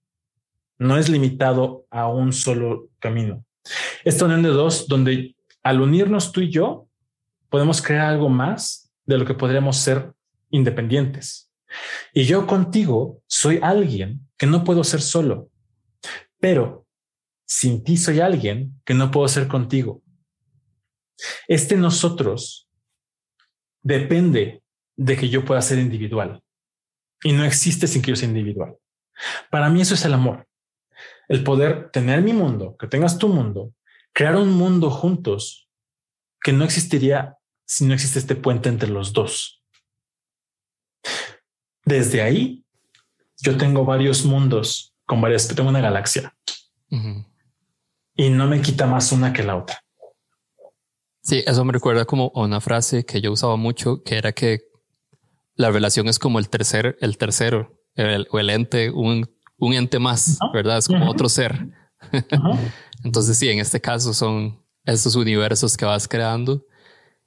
[0.79, 3.45] No es limitado a un solo camino.
[4.05, 6.87] Esta unión de dos, donde al unirnos tú y yo,
[7.49, 10.13] podemos crear algo más de lo que podríamos ser
[10.51, 11.51] independientes.
[12.13, 15.49] Y yo contigo soy alguien que no puedo ser solo
[16.41, 16.87] pero
[17.47, 20.03] sin ti soy alguien que no puedo ser contigo.
[21.49, 22.69] Este nosotros
[23.83, 24.63] depende
[24.97, 26.43] de que yo pueda ser individual
[27.23, 28.77] y no existe sin que yo sea individual.
[29.51, 30.47] Para mí eso es el amor.
[31.29, 33.73] El poder tener mi mundo, que tengas tu mundo,
[34.13, 35.69] crear un mundo juntos
[36.41, 39.63] que no existiría si no existe este puente entre los dos.
[41.85, 42.65] Desde ahí,
[43.39, 46.35] yo tengo varios mundos con varias, tengo una galaxia
[48.17, 49.81] y no me quita más una que la otra.
[51.23, 54.61] Sí, eso me recuerda como una frase que yo usaba mucho, que era que
[55.55, 59.99] la relación es como el tercer, el tercero, el, o el ente, un, un ente
[59.99, 60.79] más, ¿verdad?
[60.79, 61.69] Es como otro ser.
[63.05, 66.65] Entonces sí, en este caso son estos universos que vas creando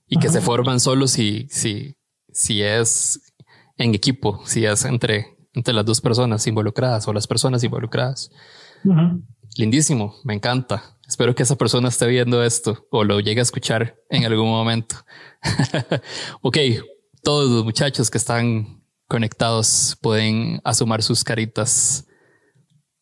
[0.07, 1.97] y que se forman solo si, si,
[2.31, 3.33] si es
[3.77, 8.31] en equipo, si es entre, entre las dos personas involucradas o las personas involucradas.
[9.57, 10.97] Lindísimo, me encanta.
[11.07, 14.95] Espero que esa persona esté viendo esto o lo llegue a escuchar en algún momento.
[16.41, 16.57] ok,
[17.23, 22.05] todos los muchachos que están conectados pueden asomar sus caritas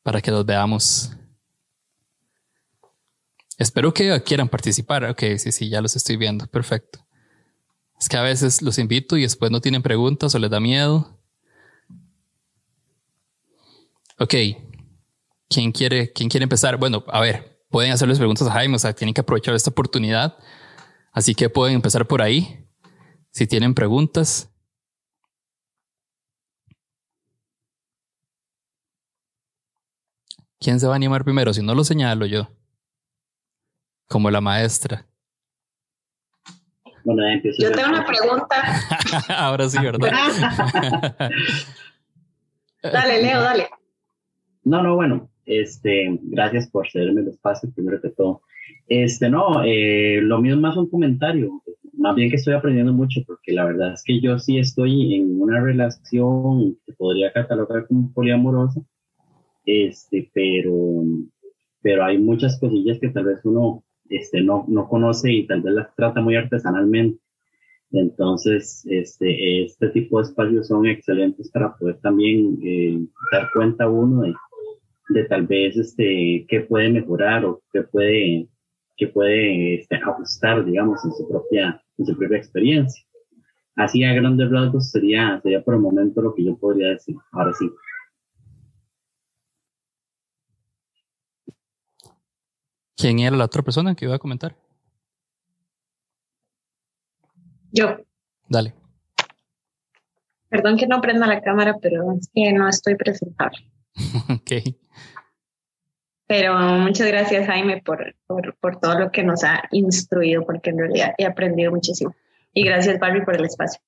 [0.04, 1.12] para que los veamos.
[3.58, 5.04] Espero que quieran participar.
[5.06, 6.48] Ok, sí, sí, ya los estoy viendo.
[6.48, 7.06] Perfecto.
[8.00, 11.17] Es que a veces los invito y después no tienen preguntas o les da miedo.
[14.20, 14.34] Ok,
[15.50, 16.78] ¿Quién quiere, quién quiere empezar?
[16.78, 20.38] Bueno, a ver, pueden hacerles preguntas a Jaime, o sea, tienen que aprovechar esta oportunidad.
[21.14, 22.68] Así que pueden empezar por ahí.
[23.32, 24.54] Si tienen preguntas.
[30.60, 31.54] ¿Quién se va a animar primero?
[31.54, 32.50] Si no lo señalo yo.
[34.08, 35.08] Como la maestra.
[37.06, 37.22] Bueno,
[37.58, 38.82] yo tengo una pregunta.
[39.38, 40.12] Ahora sí, ¿verdad?
[42.84, 43.70] dale, Leo, dale.
[44.68, 48.42] No, no, bueno, este, gracias por cederme el espacio, primero que todo.
[48.90, 51.64] Este, no, eh, lo mío es más un comentario,
[51.94, 55.42] más bien que estoy aprendiendo mucho, porque la verdad es que yo sí estoy en
[55.42, 58.82] una relación que podría catalogar como poliamorosa,
[59.66, 60.74] este, pero,
[61.82, 65.76] pero hay muchas cosillas que tal vez uno este, no, no conoce y tal vez
[65.76, 67.22] las trata muy artesanalmente.
[67.92, 73.00] Entonces, este, este tipo de espacios son excelentes para poder también eh,
[73.32, 74.34] dar cuenta uno de
[75.10, 78.48] de tal vez este, qué puede mejorar o qué puede,
[78.96, 83.04] qué puede este, ajustar, digamos, en su propia, en su propia experiencia.
[83.76, 87.16] Así a grandes rasgos sería, sería por el momento lo que yo podría decir.
[87.32, 87.70] Ahora sí.
[92.96, 94.56] ¿Quién era la otra persona que iba a comentar?
[97.72, 97.98] Yo.
[98.50, 98.74] Dale.
[100.50, 103.70] Perdón que no prenda la cámara, pero es que no estoy presentable.
[104.30, 104.76] ok.
[106.28, 110.80] Pero muchas gracias, Jaime, por, por, por, todo lo que nos ha instruido, porque en
[110.80, 112.14] realidad he aprendido muchísimo.
[112.54, 113.82] Y gracias, Barbie, por el espacio.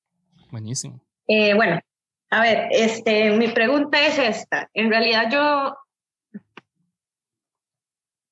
[0.49, 1.01] Buenísimo.
[1.28, 1.80] Eh, bueno,
[2.30, 4.70] a ver, este, mi pregunta es esta.
[4.74, 5.78] En realidad yo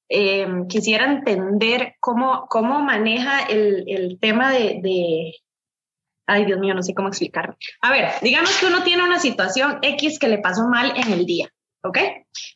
[0.10, 5.34] eh, quisiera entender cómo, cómo maneja el, el tema de, de,
[6.30, 7.56] Ay, Dios mío, no sé cómo explicarme.
[7.82, 11.26] A ver, digamos que uno tiene una situación X que le pasó mal en el
[11.26, 11.48] día,
[11.84, 11.98] ¿ok?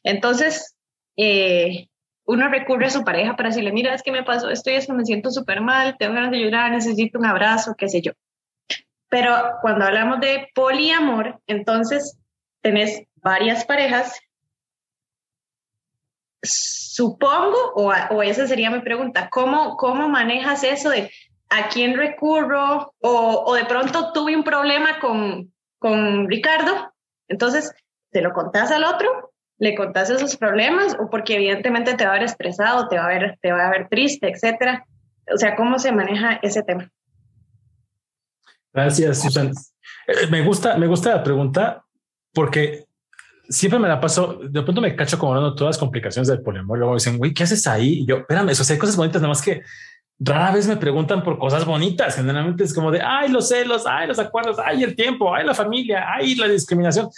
[0.04, 0.76] Entonces,
[1.18, 1.88] eh,
[2.26, 4.94] uno recurre a su pareja para decirle, mira, es que me pasó esto y esto,
[4.94, 8.14] me siento súper mal, tengo ganas de llorar, necesito un abrazo, qué sé yo.
[9.10, 12.18] Pero cuando hablamos de poliamor, entonces
[12.62, 14.20] tenés varias parejas.
[16.42, 21.12] Supongo, o, o esa sería mi pregunta, ¿cómo, ¿cómo manejas eso de
[21.50, 26.94] a quién recurro o, o de pronto tuve un problema con, con Ricardo?
[27.28, 27.74] Entonces,
[28.12, 29.32] ¿te lo contás al otro?
[29.62, 33.10] le contás esos problemas o porque evidentemente te va a ver estresado, te va a
[33.10, 34.88] ver, te va a ver triste, etcétera.
[35.32, 36.90] O sea, ¿cómo se maneja ese tema?
[38.74, 39.52] Gracias, Susan.
[40.08, 41.86] Eh, me gusta, me gusta la pregunta
[42.34, 42.86] porque
[43.50, 46.80] siempre me la paso, de pronto me cacho como hablando todas las complicaciones del poliamor.
[46.80, 48.00] Luego dicen, güey, ¿qué haces ahí?
[48.00, 49.62] Y yo, espérame, eso hay cosas bonitas, nada más que
[50.18, 52.16] rara vez me preguntan por cosas bonitas.
[52.16, 55.54] Generalmente es como de, ay, los celos, ay, los acuerdos, ay, el tiempo, ay, la
[55.54, 57.10] familia, ay, la discriminación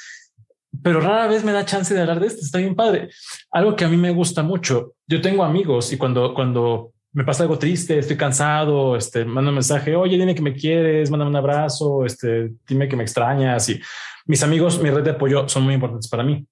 [0.84, 2.42] pero rara vez me da chance de hablar de esto.
[2.42, 3.10] Está bien padre.
[3.52, 4.94] Algo que a mí me gusta mucho.
[5.08, 9.56] Yo tengo amigos y cuando, cuando me pasa algo triste, estoy cansado, este, mando un
[9.56, 13.70] mensaje, oye, dime que me quieres, mándame un abrazo, este, dime que me extrañas.
[13.70, 13.80] Y
[14.26, 16.46] mis amigos, mi red de apoyo son muy importantes para mí.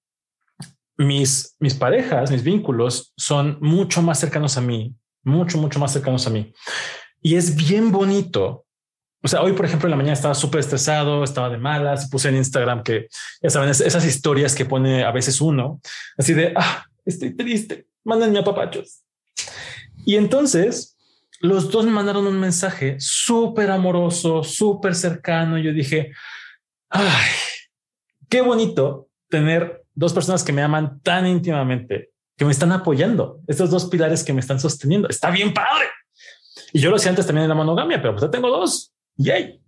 [0.96, 6.26] Mis, mis parejas, mis vínculos son mucho más cercanos a mí, mucho, mucho más cercanos
[6.26, 6.52] a mí.
[7.20, 8.61] Y es bien bonito
[9.22, 12.28] o sea, hoy, por ejemplo, en la mañana estaba súper estresado, estaba de malas, puse
[12.28, 13.08] en Instagram que
[13.40, 15.80] ya saben, esas historias que pone a veces uno,
[16.18, 19.02] así de, ah, estoy triste, mándenme a papachos.
[20.04, 20.96] Y entonces
[21.42, 25.58] los dos me mandaron un mensaje súper amoroso, súper cercano.
[25.58, 26.12] Yo dije,
[26.88, 27.30] ay,
[28.28, 33.70] qué bonito tener dos personas que me aman tan íntimamente, que me están apoyando, estos
[33.70, 35.08] dos pilares que me están sosteniendo.
[35.08, 35.86] Está bien padre.
[36.72, 38.91] Y yo lo hacía antes también en la monogamia, pero pues ya tengo dos.
[39.16, 39.60] Yay.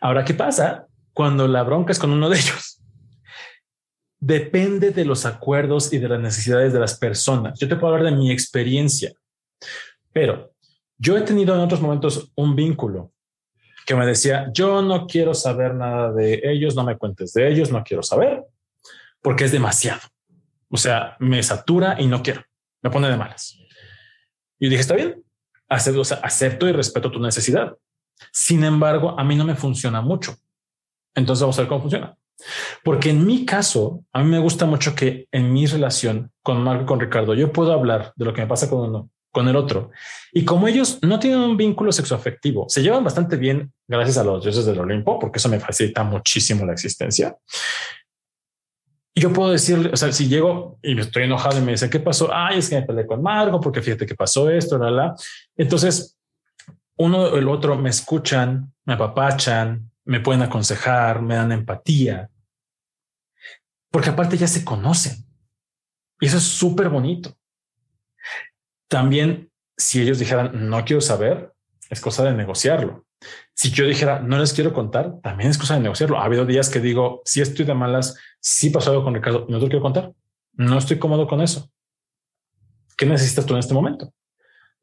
[0.00, 2.82] Ahora, ¿qué pasa cuando la bronca es con uno de ellos?
[4.20, 7.58] Depende de los acuerdos y de las necesidades de las personas.
[7.58, 9.12] Yo te puedo hablar de mi experiencia,
[10.12, 10.52] pero
[10.96, 13.12] yo he tenido en otros momentos un vínculo
[13.86, 17.70] que me decía, yo no quiero saber nada de ellos, no me cuentes de ellos,
[17.70, 18.44] no quiero saber,
[19.22, 20.00] porque es demasiado.
[20.68, 22.44] O sea, me satura y no quiero,
[22.82, 23.58] me pone de malas.
[24.58, 25.24] Y dije, está bien,
[25.68, 27.76] acepto, acepto y respeto tu necesidad.
[28.32, 30.36] Sin embargo, a mí no me funciona mucho.
[31.14, 32.16] Entonces vamos a ver cómo funciona.
[32.84, 36.82] Porque en mi caso, a mí me gusta mucho que en mi relación con Marco
[36.82, 39.56] y con Ricardo, yo puedo hablar de lo que me pasa con uno, con el
[39.56, 39.90] otro.
[40.32, 44.42] Y como ellos no tienen un vínculo sexoafectivo, se llevan bastante bien gracias a los
[44.42, 47.36] dioses del Olimpo, porque eso me facilita muchísimo la existencia.
[49.16, 51.98] yo puedo decirle, o sea, si llego y me estoy enojado y me dice, ¿qué
[51.98, 52.30] pasó?
[52.32, 55.14] Ay, es que me peleé con Marco porque fíjate que pasó esto, la, la.
[55.56, 56.17] Entonces,
[56.98, 62.30] uno o el otro me escuchan, me apapachan, me pueden aconsejar, me dan empatía,
[63.90, 65.24] porque aparte ya se conocen.
[66.20, 67.36] Y eso es súper bonito.
[68.88, 71.52] También, si ellos dijeran, no quiero saber,
[71.88, 73.06] es cosa de negociarlo.
[73.54, 76.18] Si yo dijera, no les quiero contar, también es cosa de negociarlo.
[76.18, 79.58] Ha habido días que digo, si estoy de malas, si pasó algo con Ricardo, no
[79.58, 80.12] te quiero contar.
[80.52, 81.70] No estoy cómodo con eso.
[82.96, 84.12] ¿Qué necesitas tú en este momento?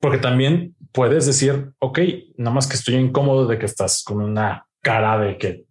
[0.06, 2.00] Porque también puedes decir, ok,
[2.38, 5.66] nada más que estoy incómodo de que estás con una cara de que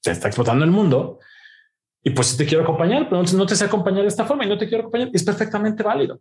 [0.00, 1.18] se está explotando el mundo.
[2.00, 4.48] Y pues si te quiero acompañar, pero no te sé acompañar de esta forma y
[4.48, 6.20] no te quiero acompañar, es perfectamente válido.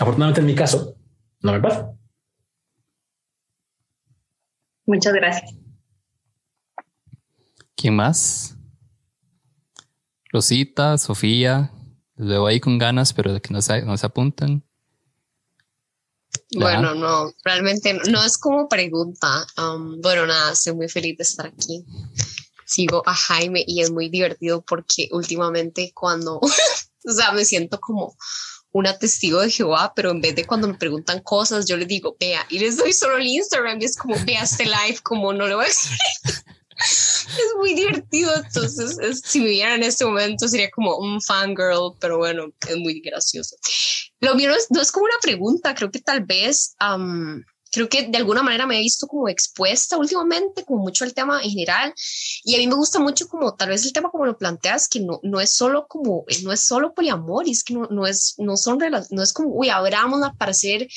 [0.00, 0.96] Afortunadamente en mi caso,
[1.40, 1.88] no me pasa.
[4.84, 5.54] Muchas gracias.
[7.76, 8.58] ¿Quién más?
[10.32, 11.70] Rosita, Sofía,
[12.16, 14.64] los veo ahí con ganas, pero de que no se, no se apuntan.
[16.52, 19.46] Bueno, no, realmente no, es como pregunta.
[19.58, 21.84] Um, bueno, nada, estoy muy feliz de estar aquí.
[22.64, 28.16] Sigo a Jaime y es muy divertido porque últimamente cuando, o sea, me siento como
[28.72, 32.16] una testigo de Jehová, pero en vez de cuando me preguntan cosas, yo les digo,
[32.18, 35.46] vea, y les doy solo el Instagram y es como, vea este live, como no
[35.46, 35.96] le voy a decir.
[36.78, 38.32] es muy divertido.
[38.36, 43.00] Entonces, si me vieran en este momento, sería como un fangirl, pero bueno, es muy
[43.00, 43.56] gracioso.
[44.20, 46.74] Lo mío no es, como una pregunta, creo que tal vez,
[47.78, 51.40] creo que de alguna manera me he visto como expuesta últimamente, como mucho al tema
[51.42, 51.94] en general.
[52.42, 55.00] Y a mí me gusta mucho como tal vez el tema como lo planteas, que
[55.00, 58.56] no, no es solo como, no es solo poliamor, es que no, no es, no
[58.56, 58.78] son,
[59.10, 60.88] no es como, uy, abrámosla para ser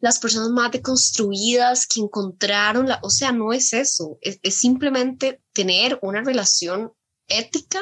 [0.00, 5.42] las personas más deconstruidas que encontraron la, o sea, no es eso, es, es simplemente
[5.52, 6.92] tener una relación
[7.30, 7.80] ética,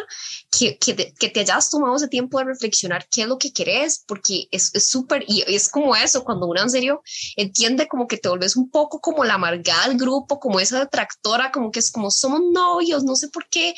[0.51, 4.05] que, que, que, te, hayas tomado ese tiempo de reflexionar qué es lo que querés,
[4.07, 7.03] porque es súper, y es como eso, cuando uno en serio
[7.37, 11.51] entiende como que te volvés un poco como la amargada del grupo, como esa detractora,
[11.51, 13.75] como que es como somos novios, no sé por qué,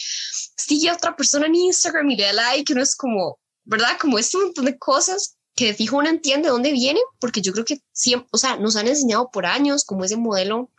[0.57, 3.97] sigue a otra persona en Instagram y le da like, uno es como, ¿verdad?
[4.01, 7.65] Como este montón de cosas que de fijo uno entiende dónde vienen, porque yo creo
[7.65, 10.71] que siempre, o sea, nos han enseñado por años como ese modelo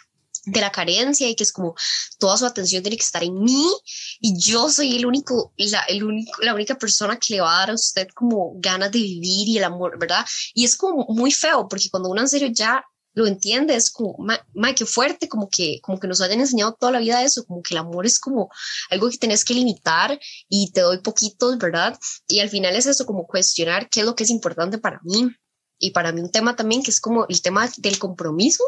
[0.45, 1.75] de la carencia y que es como
[2.17, 3.65] toda su atención tiene que estar en mí
[4.19, 7.59] y yo soy el único, la, el único, la única persona que le va a
[7.59, 10.25] dar a usted como ganas de vivir y el amor, ¿verdad?
[10.53, 12.83] Y es como muy feo porque cuando uno en serio ya
[13.13, 16.93] lo entiende, es como, ma, qué fuerte, como que, como que nos hayan enseñado toda
[16.93, 18.49] la vida eso, como que el amor es como
[18.89, 20.17] algo que tienes que limitar
[20.47, 21.97] y te doy poquitos, ¿verdad?
[22.27, 25.27] Y al final es eso, como cuestionar qué es lo que es importante para mí.
[25.77, 28.63] Y para mí un tema también que es como el tema del compromiso,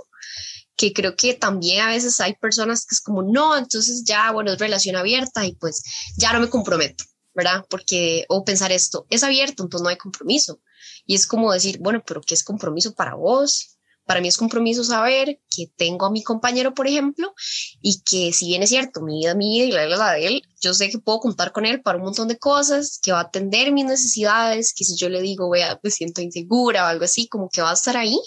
[0.76, 4.52] que creo que también a veces hay personas que es como, no, entonces ya, bueno,
[4.52, 5.84] es relación abierta y pues
[6.18, 7.04] ya no me comprometo,
[7.34, 7.66] ¿verdad?
[7.70, 10.60] Porque, o pensar esto, es abierto, entonces no hay compromiso.
[11.06, 13.78] Y es como decir, bueno, pero ¿qué es compromiso para vos?
[14.06, 17.34] Para mí es compromiso saber que tengo a mi compañero, por ejemplo,
[17.82, 20.12] y que si bien es cierto, mi vida es mi vida y la vida la
[20.12, 23.14] de él, yo sé que puedo contar con él para un montón de cosas, que
[23.14, 26.88] va a atender mis necesidades, que si yo le digo, vea, me siento insegura o
[26.88, 28.20] algo así, como que va a estar ahí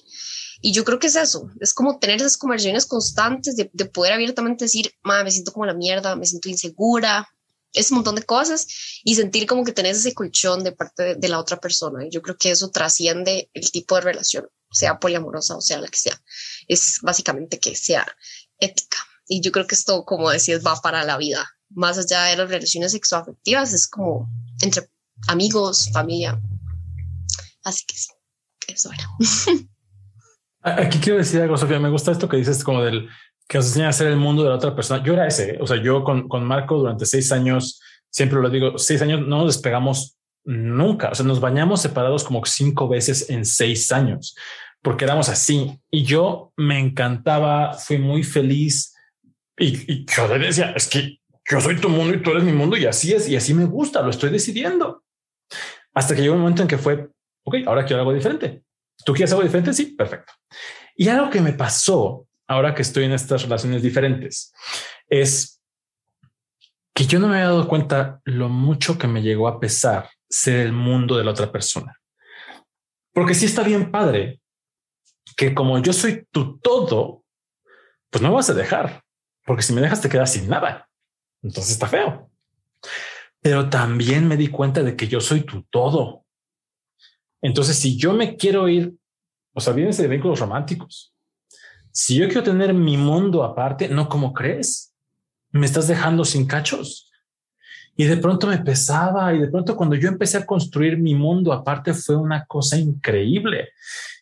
[0.60, 4.12] y yo creo que es eso, es como tener esas conversaciones constantes de, de poder
[4.12, 7.28] abiertamente decir, me siento como la mierda, me siento insegura,
[7.76, 8.66] ese montón de cosas
[9.04, 12.04] y sentir como que tenés ese colchón de parte de, la otra persona.
[12.04, 15.88] Y yo creo que eso trasciende el tipo de relación, sea poliamorosa o sea la
[15.88, 16.20] que sea.
[16.66, 18.06] Es básicamente que sea
[18.58, 18.98] ética.
[19.28, 21.46] Y yo creo que esto, como decías, va para la vida.
[21.70, 24.28] Más allá de las relaciones sexoafectivas, es como
[24.62, 24.88] entre
[25.28, 26.40] amigos, familia.
[27.62, 28.08] Así que sí,
[28.68, 29.08] eso era.
[30.66, 31.78] Aquí quiero decir algo, Sofía.
[31.78, 33.08] Me gusta esto que dices como del
[33.48, 35.02] que nos enseña a hacer el mundo de la otra persona.
[35.04, 35.50] Yo era ese.
[35.50, 35.58] ¿eh?
[35.60, 39.38] O sea, yo con, con Marco durante seis años, siempre lo digo, seis años no
[39.38, 41.10] nos despegamos nunca.
[41.10, 44.34] O sea, nos bañamos separados como cinco veces en seis años
[44.86, 45.80] porque éramos así.
[45.90, 48.94] Y yo me encantaba, fui muy feliz
[49.58, 51.18] y, y yo le decía, es que
[51.50, 53.64] yo soy tu mundo y tú eres mi mundo y así es y así me
[53.64, 55.02] gusta, lo estoy decidiendo.
[55.92, 57.08] Hasta que llegó un momento en que fue,
[57.44, 58.62] ok, ahora quiero algo diferente.
[59.04, 59.72] ¿Tú quieres algo diferente?
[59.72, 60.32] Sí, perfecto.
[60.94, 64.52] Y algo que me pasó ahora que estoy en estas relaciones diferentes
[65.08, 65.60] es
[66.94, 70.60] que yo no me había dado cuenta lo mucho que me llegó a pesar ser
[70.60, 72.00] el mundo de la otra persona.
[73.12, 74.40] Porque sí está bien padre
[75.36, 77.24] que como yo soy tu todo,
[78.10, 79.02] pues no vas a dejar,
[79.44, 80.88] porque si me dejas te quedas sin nada.
[81.42, 82.30] Entonces está feo.
[83.40, 86.24] Pero también me di cuenta de que yo soy tu todo.
[87.42, 88.94] Entonces, si yo me quiero ir,
[89.56, 91.14] o sea, vienes de vínculos románticos.
[91.90, 94.94] Si yo quiero tener mi mundo aparte, no como crees,
[95.50, 97.10] me estás dejando sin cachos.
[97.96, 101.54] Y de pronto me pesaba y de pronto cuando yo empecé a construir mi mundo
[101.54, 103.70] aparte fue una cosa increíble.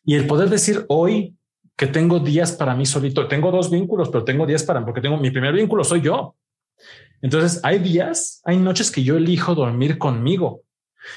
[0.04, 1.34] Y el poder decir hoy
[1.76, 5.16] que tengo días para mí solito, tengo dos vínculos, pero tengo días para, porque tengo
[5.16, 6.36] mi primer vínculo, soy yo.
[7.22, 10.62] Entonces hay días, hay noches que yo elijo dormir conmigo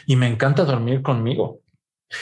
[0.08, 1.60] y me encanta dormir conmigo.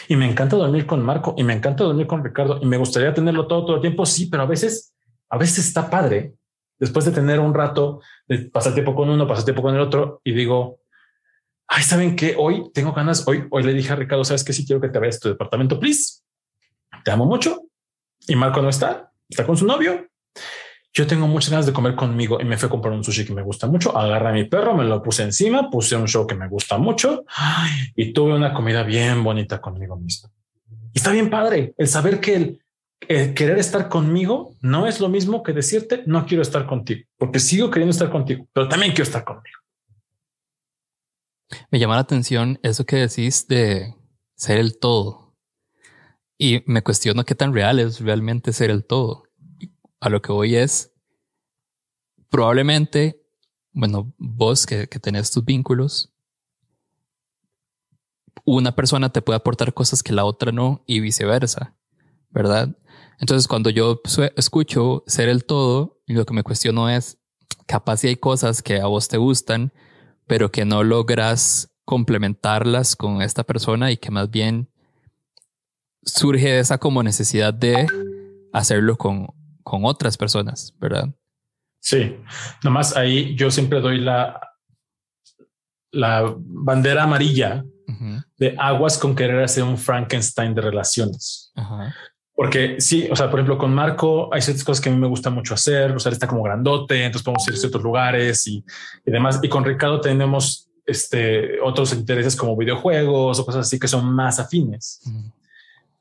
[0.08, 3.14] Y me encanta dormir con Marco y me encanta dormir con Ricardo y me gustaría
[3.14, 4.06] tenerlo todo, todo el tiempo.
[4.06, 4.94] Sí, pero a veces,
[5.30, 6.34] a veces está padre
[6.80, 10.22] después de tener un rato de pasar tiempo con uno, pasar tiempo con el otro
[10.24, 10.80] y digo,
[11.68, 13.28] ay, saben que hoy tengo ganas.
[13.28, 15.30] Hoy, hoy le dije a Ricardo, sabes que si quiero que te vayas a tu
[15.30, 16.22] departamento, please.
[17.04, 17.62] Te amo mucho.
[18.28, 20.08] Y Marco no está, está con su novio
[20.96, 23.34] yo tengo muchas ganas de comer conmigo y me fui a comprar un sushi que
[23.34, 23.96] me gusta mucho.
[23.98, 27.26] Agarré a mi perro, me lo puse encima, puse un show que me gusta mucho
[27.96, 30.32] y tuve una comida bien bonita conmigo mismo.
[30.94, 32.60] Y está bien padre el saber que
[33.10, 37.40] el, querer estar conmigo no es lo mismo que decirte no quiero estar contigo, porque
[37.40, 39.60] sigo queriendo estar contigo, pero también quiero estar conmigo.
[41.72, 43.94] Me llama la atención eso que decís de
[44.38, 45.36] ser el todo.
[46.38, 49.25] Y me cuestiono qué tan real es realmente ser el todo
[50.00, 50.94] a lo que voy es,
[52.30, 53.22] probablemente,
[53.72, 56.14] bueno, vos que, que tenés tus vínculos,
[58.46, 61.76] una persona te puede aportar cosas que la otra no y viceversa,
[62.30, 62.78] ¿verdad?
[63.20, 64.02] Entonces, cuando yo
[64.36, 67.18] escucho ser el todo, lo que me cuestiono es,
[67.66, 69.74] capaz si hay cosas que a vos te gustan,
[70.28, 74.70] pero que no logras complementarlas con esta persona y que más bien
[76.04, 77.88] surge esa como necesidad de
[78.54, 79.28] hacerlo con,
[79.66, 81.10] con otras personas, ¿verdad?
[81.80, 82.18] Sí,
[82.64, 84.40] nomás ahí yo siempre doy la,
[85.92, 87.66] la bandera amarilla
[88.38, 91.52] de aguas con querer hacer un Frankenstein de relaciones.
[92.36, 95.08] Porque sí, o sea, por ejemplo, con Marco hay ciertas cosas que a mí me
[95.08, 95.96] gusta mucho hacer.
[95.96, 98.64] O sea, está como grandote, entonces podemos ir a ciertos lugares y,
[99.06, 99.40] y demás.
[99.42, 104.40] Y con Ricardo tenemos este, otros intereses como videojuegos o cosas así que son más
[104.40, 105.02] afines.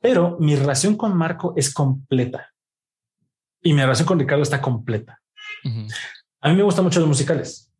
[0.01, 2.51] Pero mi relación con Marco es completa
[3.65, 5.19] y mi relación con Ricardo está completa.
[6.39, 7.71] A mí me gustan mucho los musicales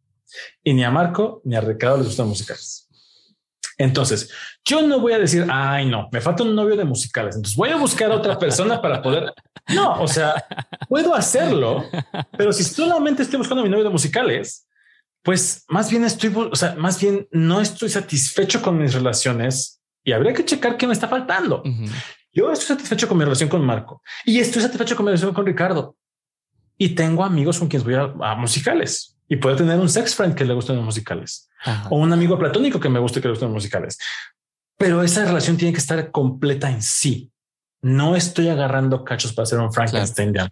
[0.63, 2.89] y ni a Marco ni a Ricardo les gustan los musicales.
[3.77, 4.31] Entonces,
[4.63, 7.35] yo no voy a decir, ay, no, me falta un novio de musicales.
[7.35, 9.31] Entonces voy a buscar a otra persona para poder.
[9.75, 10.43] No, o sea,
[10.89, 11.85] puedo hacerlo,
[12.35, 14.67] pero si solamente estoy buscando a mi novio de musicales,
[15.21, 20.13] pues más bien estoy, o sea, más bien no estoy satisfecho con mis relaciones y
[20.13, 21.61] habría que checar qué me está faltando.
[22.35, 25.45] Yo estoy satisfecho con mi relación con Marco y estoy satisfecho con mi relación con
[25.45, 25.95] Ricardo
[26.77, 30.43] y tengo amigos con quienes voy a, musicales y puedo tener un sex friend que
[30.43, 31.49] le gusten los musicales
[31.89, 33.97] o un amigo platónico que me guste que le gusten los musicales.
[34.77, 37.31] Pero esa relación tiene que estar completa en sí.
[37.81, 40.33] No estoy agarrando cachos para hacer un Frankenstein.
[40.33, 40.49] Claro,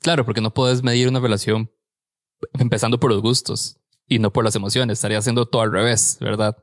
[0.00, 1.70] claro porque no puedes medir una relación
[2.54, 4.98] empezando por los gustos y no por las emociones.
[4.98, 6.56] Estaría haciendo todo al revés, ¿verdad?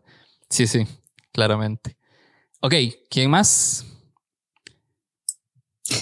[0.49, 0.85] Sí, sí,
[1.31, 1.95] claramente.
[2.59, 2.73] Ok,
[3.09, 3.85] ¿quién más?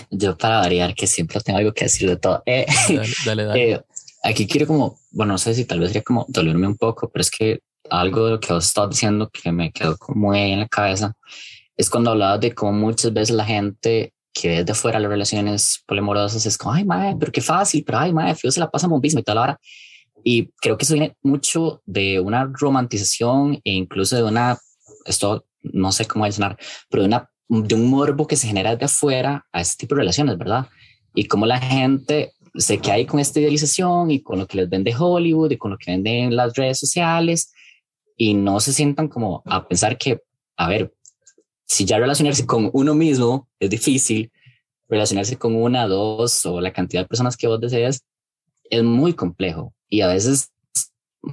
[0.09, 2.43] Yo para variar, que siempre tengo algo que decir de todo.
[2.45, 2.65] Eh,
[3.25, 3.81] dale, dale, eh,
[4.23, 7.21] aquí quiero como, bueno, no sé si tal vez sería como dolerme un poco, pero
[7.21, 7.59] es que
[7.89, 11.15] algo de lo que os estado diciendo que me quedó como ahí en la cabeza
[11.75, 16.45] es cuando hablabas de cómo muchas veces la gente que desde fuera las relaciones polimorosas
[16.45, 19.19] es como, ay, madre, pero qué fácil, pero ay, madre, fío se la pasa mismo
[19.19, 19.59] y toda la hora.
[20.23, 24.57] Y creo que eso viene mucho de una romantización e incluso de una,
[25.05, 26.57] esto no sé cómo sonar,
[26.89, 30.01] pero de, una, de un morbo que se genera desde afuera a este tipo de
[30.01, 30.67] relaciones, ¿verdad?
[31.15, 34.69] Y cómo la gente se queda ahí con esta idealización y con lo que les
[34.69, 37.51] vende Hollywood y con lo que venden las redes sociales
[38.15, 40.21] y no se sientan como a pensar que,
[40.57, 40.93] a ver,
[41.65, 44.31] si ya relacionarse con uno mismo es difícil,
[44.87, 48.03] relacionarse con una, dos o la cantidad de personas que vos deseas
[48.69, 50.51] es muy complejo y a veces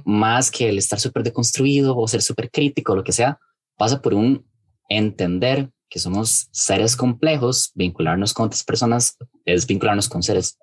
[0.05, 3.39] más que el estar súper deconstruido o ser súper crítico lo que sea,
[3.77, 4.45] pasa por un
[4.89, 10.57] entender que somos seres complejos, vincularnos con otras personas es vincularnos con seres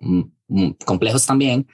[0.85, 1.67] complejos también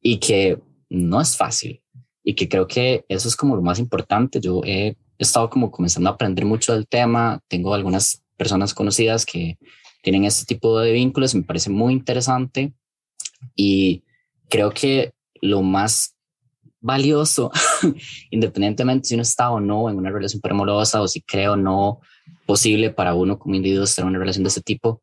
[0.00, 1.82] y que no es fácil
[2.22, 4.40] y que creo que eso es como lo más importante.
[4.40, 7.40] Yo he estado como comenzando a aprender mucho del tema.
[7.48, 9.58] Tengo algunas personas conocidas que
[10.02, 12.72] tienen este tipo de vínculos, me parece muy interesante
[13.54, 14.04] y
[14.48, 16.15] creo que lo más
[16.80, 17.50] valioso,
[18.30, 22.00] independientemente si uno está o no en una relación amorosa o si creo no
[22.46, 25.02] posible para uno como individuo estar en una relación de este tipo,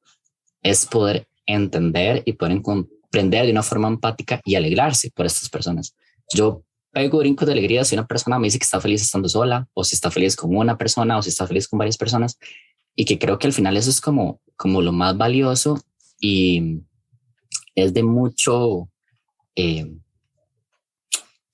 [0.61, 5.95] es poder entender y poder comprender de una forma empática y alegrarse por estas personas.
[6.33, 9.67] Yo pego brincos de alegría si una persona me dice que está feliz estando sola,
[9.73, 12.37] o si está feliz con una persona, o si está feliz con varias personas,
[12.95, 15.81] y que creo que al final eso es como, como lo más valioso
[16.19, 16.81] y
[17.75, 18.89] es de mucho,
[19.55, 19.91] eh,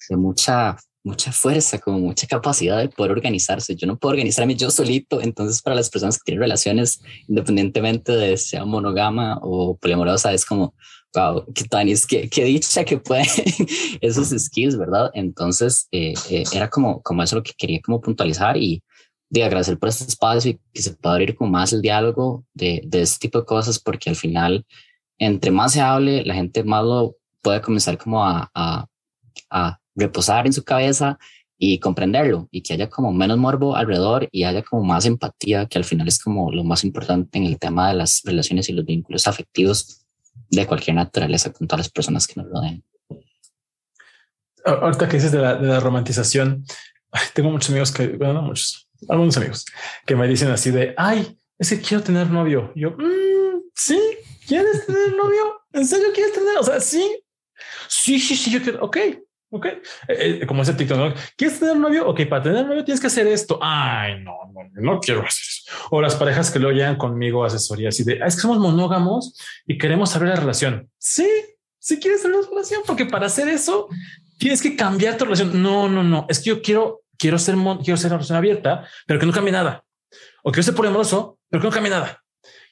[0.09, 3.75] de mucha, mucha fuerza, como mucha capacidad de poder organizarse.
[3.75, 8.37] Yo no puedo organizarme yo solito, entonces para las personas que tienen relaciones, independientemente de
[8.37, 10.73] sea monogama o poliamorosa, es como,
[11.13, 13.25] wow, qué tanis, qué, qué dicha que pueden
[14.01, 15.11] esos skills, ¿verdad?
[15.13, 18.83] Entonces, eh, eh, era como, como eso lo que quería como puntualizar y
[19.29, 22.81] de agradecer por este espacio y que se pueda abrir como más el diálogo de,
[22.85, 24.65] de este tipo de cosas, porque al final,
[25.19, 28.85] entre más se hable, la gente más lo puede comenzar como a, a,
[29.49, 31.17] a reposar en su cabeza
[31.57, 35.77] y comprenderlo y que haya como menos morbo alrededor y haya como más empatía, que
[35.77, 38.85] al final es como lo más importante en el tema de las relaciones y los
[38.85, 40.05] vínculos afectivos
[40.49, 42.83] de cualquier naturaleza con todas las personas que nos rodean.
[44.65, 46.63] Ahorita que dices de la, de la romantización,
[47.33, 49.65] tengo muchos amigos que, bueno, no muchos, algunos amigos
[50.05, 52.71] que me dicen así de, ay, es que quiero tener novio.
[52.75, 53.99] yo, mm, sí,
[54.47, 55.61] ¿quieres tener novio?
[55.73, 56.57] ¿En serio quieres tener?
[56.57, 57.21] O sea, sí,
[57.87, 58.97] sí, sí, sí, yo quiero, ok,
[59.51, 61.13] Ok, eh, eh, como ese TikTok, ¿no?
[61.35, 62.07] ¿Quieres tener novio?
[62.07, 63.57] Ok, para tener novio tienes que hacer esto.
[63.61, 65.71] Ay, no, no, no quiero hacer eso.
[65.89, 69.35] O las parejas que lo llegan conmigo asesoría así de, ah, es que somos monógamos
[69.65, 70.89] y queremos abrir la relación.
[70.99, 71.27] Sí,
[71.79, 73.87] sí quieres tener una relación, porque para hacer eso
[74.37, 75.61] tienes que cambiar tu relación.
[75.63, 79.19] No, no, no, es que yo quiero, quiero ser, quiero ser una relación abierta, pero
[79.19, 79.83] que no cambie nada.
[80.43, 82.23] O quiero ser poliamoroso, pero que no cambie nada.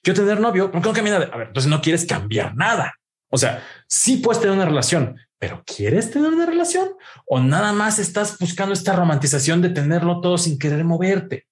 [0.03, 1.29] Quiero tener novio, pero que no cambie nada.
[1.33, 2.93] A ver, entonces no quieres cambiar nada.
[3.29, 6.89] O sea, sí puedes tener una relación, pero ¿quieres tener una relación?
[7.25, 11.47] ¿O nada más estás buscando esta romantización de tenerlo todo sin querer moverte?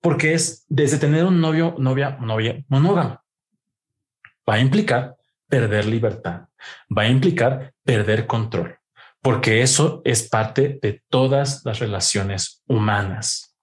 [0.00, 3.20] Porque es desde tener un novio, novia, novia monógamo.
[4.48, 5.16] va a implicar
[5.48, 6.48] perder libertad,
[6.96, 8.78] va a implicar perder control,
[9.20, 13.54] porque eso es parte de todas las relaciones humanas.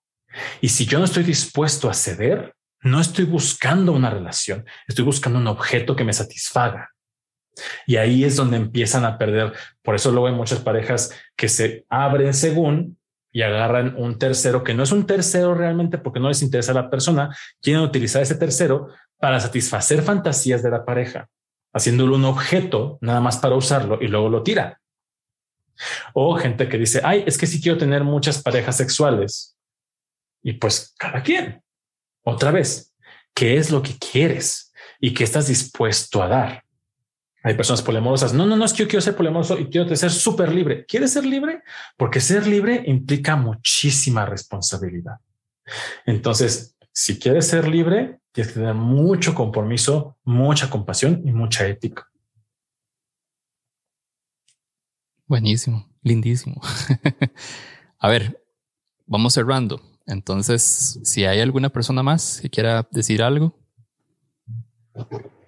[0.62, 5.40] Y si yo no estoy dispuesto a ceder, no estoy buscando una relación, estoy buscando
[5.40, 6.92] un objeto que me satisfaga.
[7.86, 9.54] Y ahí es donde empiezan a perder.
[9.82, 12.98] Por eso luego hay muchas parejas que se abren según
[13.32, 16.76] y agarran un tercero que no es un tercero realmente porque no les interesa a
[16.76, 21.30] la persona, quieren utilizar ese tercero para satisfacer fantasías de la pareja,
[21.74, 24.80] haciéndolo un objeto nada más para usarlo y luego lo tira.
[26.14, 29.56] O gente que dice, ay, es que sí quiero tener muchas parejas sexuales.
[30.42, 31.62] Y pues cada quien.
[32.24, 32.94] Otra vez,
[33.34, 36.64] ¿qué es lo que quieres y qué estás dispuesto a dar?
[37.44, 38.34] Hay personas polemorosas.
[38.34, 40.86] No, no, no es que yo quiero ser polemoroso y quiero ser súper libre.
[40.86, 41.64] ¿Quieres ser libre?
[41.98, 45.20] Porque ser libre implica muchísima responsabilidad.
[46.06, 52.10] Entonces, si quieres ser libre, tienes que tener mucho compromiso, mucha compasión y mucha ética.
[55.26, 56.60] Buenísimo, lindísimo.
[58.00, 58.44] A ver,
[59.06, 59.82] vamos cerrando.
[60.08, 63.56] Entonces, si hay alguna persona más que quiera decir algo.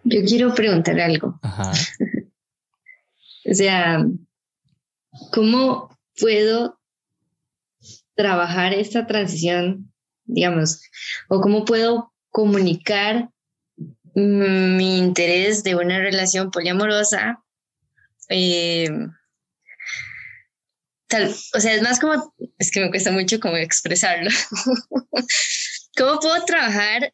[0.03, 1.39] Yo quiero preguntar algo.
[3.45, 4.05] o sea,
[5.31, 6.79] ¿cómo puedo
[8.15, 9.91] trabajar esta transición,
[10.25, 10.81] digamos,
[11.29, 13.29] o cómo puedo comunicar
[14.13, 17.43] mi interés de una relación poliamorosa?
[18.29, 18.89] Eh,
[21.07, 24.29] tal, o sea, es más como, es que me cuesta mucho como expresarlo.
[25.97, 27.13] ¿Cómo puedo trabajar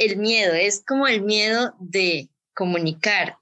[0.00, 3.36] el miedo, es como el miedo de comunicar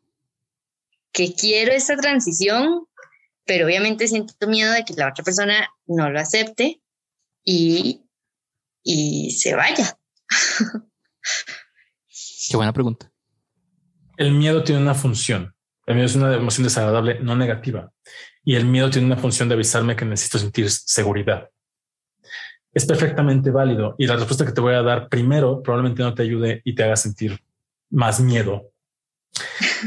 [1.13, 2.87] que quiero esta transición,
[3.47, 6.83] pero obviamente siento miedo de que la otra persona no lo acepte
[7.45, 8.03] y,
[8.83, 9.97] y se vaya.
[12.51, 13.11] Qué buena pregunta.
[14.17, 15.55] El miedo tiene una función.
[15.87, 17.93] El miedo es una emoción desagradable, no negativa.
[18.43, 21.51] Y el miedo tiene una función de avisarme que necesito sentir seguridad
[22.73, 23.95] es perfectamente válido.
[23.99, 26.85] Y la respuesta que te voy a dar primero probablemente no te ayude y te
[26.85, 27.41] haga sentir
[27.91, 28.71] más miedo.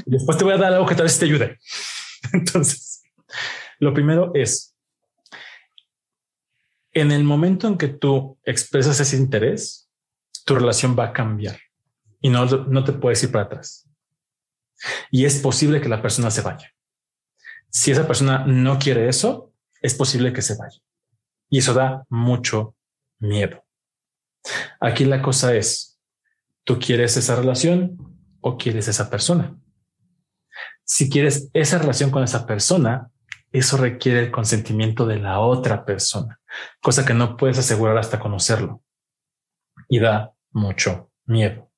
[0.06, 1.60] Después te voy a dar algo que tal vez te ayude.
[2.34, 3.04] Entonces,
[3.80, 4.76] lo primero es,
[6.94, 9.90] en el momento en que tú expresas ese interés,
[10.46, 11.58] tu relación va a cambiar
[12.20, 13.88] y no, no te puedes ir para atrás.
[15.12, 16.72] Y es posible que la persona se vaya.
[17.70, 20.80] Si esa persona no quiere eso, es posible que se vaya.
[21.52, 22.76] Y eso da mucho
[23.20, 23.64] miedo.
[24.80, 26.00] Aquí la cosa es,
[26.64, 27.98] ¿tú quieres esa relación
[28.40, 29.58] o quieres esa persona?
[30.86, 33.12] Si quieres esa relación con esa persona,
[33.52, 36.40] eso requiere el consentimiento de la otra persona,
[36.82, 38.82] cosa que no puedes asegurar hasta conocerlo.
[39.90, 41.70] Y da mucho miedo.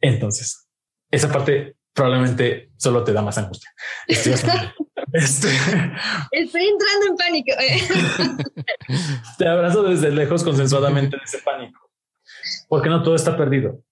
[0.00, 0.68] Entonces,
[1.10, 3.74] esa parte probablemente solo te da más angustia.
[5.16, 5.48] Este,
[6.30, 7.52] Estoy entrando en pánico.
[9.38, 11.90] Te abrazo desde lejos consensuadamente de ese pánico,
[12.68, 13.82] porque no todo está perdido.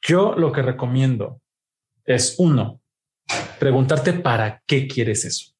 [0.00, 1.40] Yo lo que recomiendo
[2.04, 2.80] es uno,
[3.58, 5.52] preguntarte para qué quieres eso.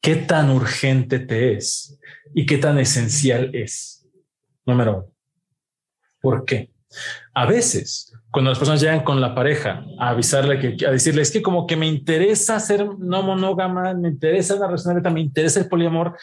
[0.00, 1.98] ¿Qué tan urgente te es
[2.32, 4.06] y qué tan esencial es?
[4.64, 5.12] Número uno.
[6.20, 6.70] ¿Por qué?
[7.34, 11.30] A veces cuando las personas llegan con la pareja a avisarle que a decirle es
[11.30, 15.68] que como que me interesa ser no monógama, me interesa la relación me interesa el
[15.68, 16.16] poliamor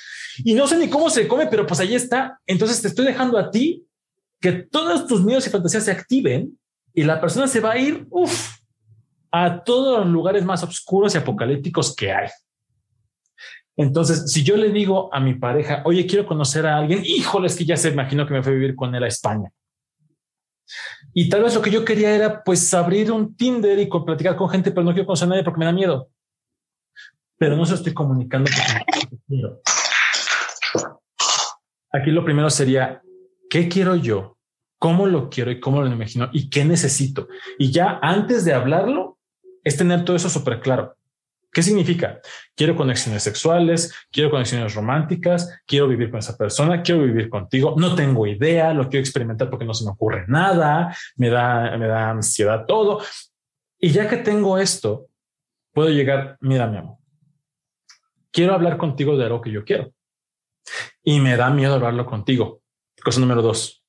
[0.43, 2.39] y no sé ni cómo se come, pero pues ahí está.
[2.47, 3.85] Entonces te estoy dejando a ti
[4.41, 6.57] que todos tus miedos y fantasías se activen
[6.93, 8.07] y la persona se va a ir
[9.31, 12.29] a todos los lugares más oscuros y apocalípticos que hay.
[13.77, 17.55] Entonces, si yo le digo a mi pareja, oye, quiero conocer a alguien, híjole, es
[17.55, 19.51] que ya se imaginó que me fue a vivir con él a España.
[21.13, 24.49] Y tal vez lo que yo quería era pues abrir un Tinder y platicar con
[24.49, 26.09] gente, pero no quiero conocer a nadie porque me da miedo.
[27.37, 28.49] Pero no se estoy comunicando
[31.91, 33.01] Aquí lo primero sería,
[33.49, 34.37] ¿qué quiero yo?
[34.77, 36.29] ¿Cómo lo quiero y cómo lo imagino?
[36.31, 37.27] ¿Y qué necesito?
[37.57, 39.17] Y ya antes de hablarlo,
[39.63, 40.95] es tener todo eso súper claro.
[41.51, 42.19] ¿Qué significa?
[42.55, 47.95] Quiero conexiones sexuales, quiero conexiones románticas, quiero vivir con esa persona, quiero vivir contigo, no
[47.95, 52.11] tengo idea, lo quiero experimentar porque no se me ocurre nada, me da, me da
[52.11, 53.01] ansiedad todo.
[53.79, 55.07] Y ya que tengo esto,
[55.73, 56.97] puedo llegar, mira mi amor,
[58.31, 59.91] quiero hablar contigo de algo que yo quiero.
[61.03, 62.61] Y me da miedo hablarlo contigo.
[63.03, 63.83] Cosa número dos,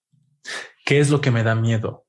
[0.87, 2.07] ¿qué es lo que me da miedo?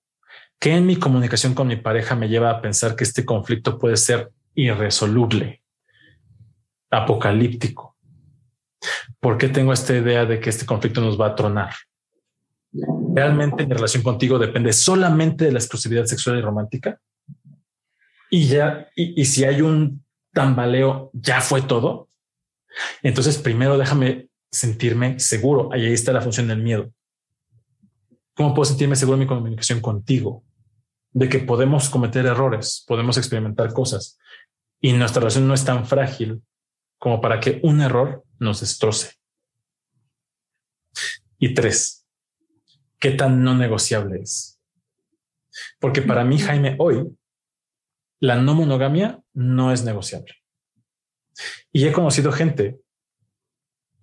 [0.60, 3.98] ¿Qué en mi comunicación con mi pareja me lleva a pensar que este conflicto puede
[3.98, 5.62] ser irresoluble,
[6.90, 7.96] apocalíptico.
[9.20, 11.74] ¿Por qué tengo esta idea de que este conflicto nos va a tronar?
[13.14, 17.00] realmente mi relación contigo depende solamente de la exclusividad sexual y romántica.
[18.30, 22.08] Y ya, y, si hay un tambaleo, ya fue todo.
[23.04, 25.70] Entonces, primero déjame sentirme seguro.
[25.74, 26.92] Ahí está la función del miedo.
[28.34, 30.44] ¿Cómo puedo sentirme seguro en mi comunicación contigo?
[31.12, 34.18] De que podemos cometer errores, podemos experimentar cosas
[34.82, 36.44] y nuestra relación no es tan frágil
[36.98, 39.16] como para que un error nos destroce.
[41.38, 42.06] Y tres,
[43.00, 44.60] ¿qué tan no negociable es?
[45.80, 47.16] Porque para mí, Jaime, hoy,
[48.20, 50.34] la no monogamia no es negociable.
[51.72, 52.80] Y he conocido gente,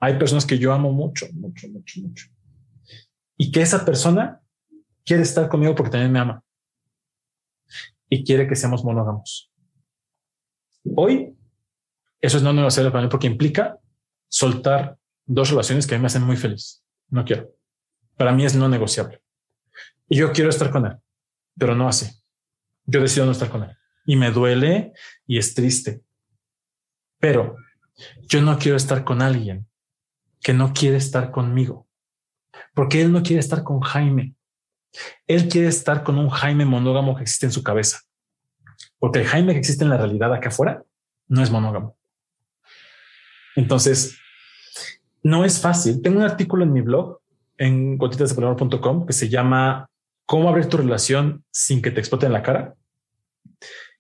[0.01, 2.27] hay personas que yo amo mucho, mucho, mucho, mucho.
[3.37, 4.41] Y que esa persona
[5.05, 6.45] quiere estar conmigo porque también me ama.
[8.09, 9.53] Y quiere que seamos monógamos.
[10.97, 11.35] Hoy,
[12.21, 13.79] eso es no negociable para mí porque implica
[14.29, 16.83] soltar dos relaciones que a mí me hacen muy feliz.
[17.09, 17.51] No quiero.
[18.17, 19.23] Para mí es no negociable.
[20.09, 20.97] Y yo quiero estar con él,
[21.57, 22.11] pero no así.
[22.87, 23.77] Yo decido no estar con él.
[24.07, 24.93] Y me duele
[25.27, 26.03] y es triste.
[27.19, 27.57] Pero
[28.29, 29.67] yo no quiero estar con alguien
[30.41, 31.87] que no quiere estar conmigo.
[32.75, 34.35] Porque él no quiere estar con Jaime.
[35.27, 38.01] Él quiere estar con un Jaime monógamo que existe en su cabeza.
[38.99, 40.83] Porque el Jaime que existe en la realidad acá afuera
[41.29, 41.97] no es monógamo.
[43.57, 44.19] Entonces,
[45.23, 46.01] no es fácil.
[46.03, 47.21] Tengo un artículo en mi blog
[47.57, 49.91] en gotitasdepolimor.com que se llama
[50.27, 52.75] Cómo abrir tu relación sin que te explote en la cara.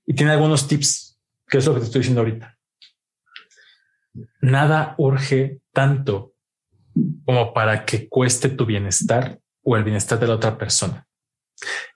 [0.07, 2.57] Y tiene algunos tips, que es lo que te estoy diciendo ahorita.
[4.41, 6.35] Nada urge tanto
[7.25, 11.08] como para que cueste tu bienestar o el bienestar de la otra persona.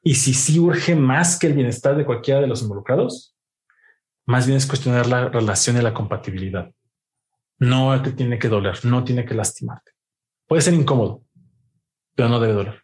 [0.03, 3.37] Y si sí urge más que el bienestar de cualquiera de los involucrados,
[4.27, 6.71] más bien es cuestionar la relación y la compatibilidad.
[7.59, 9.93] No te tiene que doler, no tiene que lastimarte.
[10.47, 11.23] Puede ser incómodo,
[12.15, 12.83] pero no debe doler.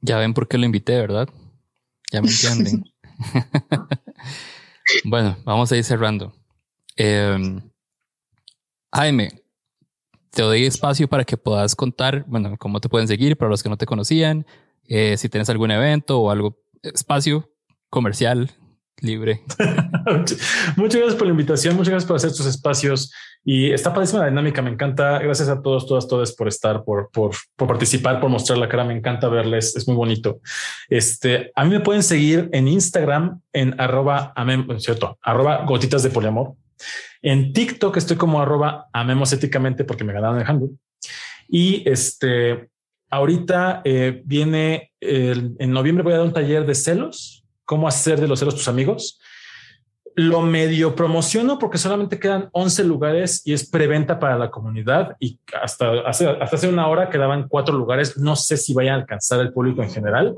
[0.00, 1.28] Ya ven por qué lo invité, ¿verdad?
[2.10, 2.84] Ya me entienden.
[5.04, 6.32] bueno, vamos a ir cerrando.
[6.96, 7.60] Em,
[8.92, 9.42] Jaime,
[10.30, 13.68] te doy espacio para que puedas contar, bueno, cómo te pueden seguir para los que
[13.68, 14.46] no te conocían,
[14.88, 17.50] eh, si tienes algún evento o algo, espacio
[17.88, 18.50] comercial
[19.00, 19.42] libre.
[20.76, 23.12] muchas gracias por la invitación, muchas gracias por hacer estos espacios
[23.44, 25.18] y está padrísima la dinámica, me encanta.
[25.18, 28.84] Gracias a todos, todas, todas por estar, por, por, por participar, por mostrar la cara,
[28.84, 30.40] me encanta verles, es muy bonito.
[30.88, 34.32] Este, a mí me pueden seguir en Instagram en arroba,
[34.78, 36.54] cierto, arroba gotitas de poliamor.
[37.20, 40.70] En TikTok estoy como arroba amemos éticamente porque me ganaron el handle.
[41.48, 42.70] Y este,
[43.12, 48.28] ahorita eh, viene en noviembre voy a dar un taller de celos cómo hacer de
[48.28, 49.18] los celos tus amigos.
[50.14, 55.40] Lo medio promociono porque solamente quedan 11 lugares y es preventa para la comunidad y
[55.58, 58.18] hasta hace, una hora quedaban cuatro lugares.
[58.18, 60.36] No sé si vayan a alcanzar el público en general,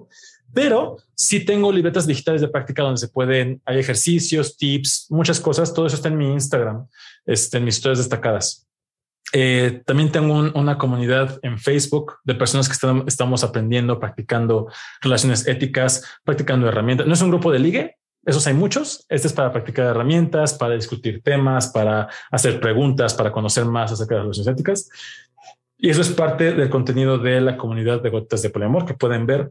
[0.52, 5.74] pero sí tengo libretas digitales de práctica donde se pueden, hay ejercicios, tips, muchas cosas.
[5.74, 6.86] Todo eso está en mi Instagram,
[7.26, 8.68] este, en mis historias destacadas.
[9.32, 14.68] Eh, también tengo una comunidad en Facebook de personas que estamos aprendiendo, practicando
[15.00, 17.06] relaciones éticas, practicando herramientas.
[17.06, 19.04] No es un grupo de ligue, esos hay muchos.
[19.08, 24.14] Este es para practicar herramientas, para discutir temas, para hacer preguntas, para conocer más acerca
[24.14, 24.88] de las relaciones éticas.
[25.76, 29.26] Y eso es parte del contenido de la comunidad de gotas de poliamor que pueden
[29.26, 29.50] ver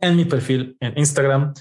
[0.00, 1.52] en mi perfil en Instagram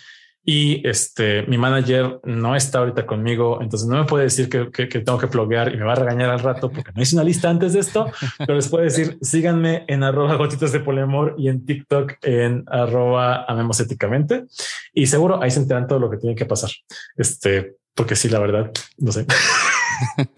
[0.50, 5.18] y este, mi manager no está ahorita conmigo, entonces no me puede decir que, tengo
[5.18, 7.74] que pluguear y me va a regañar al rato porque no hice una lista antes
[7.74, 12.14] de esto, pero les puedo decir, síganme en arroba gotitas de poliamor y en TikTok
[12.22, 14.46] en arroba amemos éticamente
[14.94, 16.72] y seguro ahí se enteran todo lo que tiene que pasar.
[17.18, 19.26] Este, porque sí, la verdad, no sé.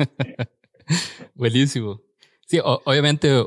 [1.36, 2.01] Buenísimo.
[2.47, 3.45] Sí, obviamente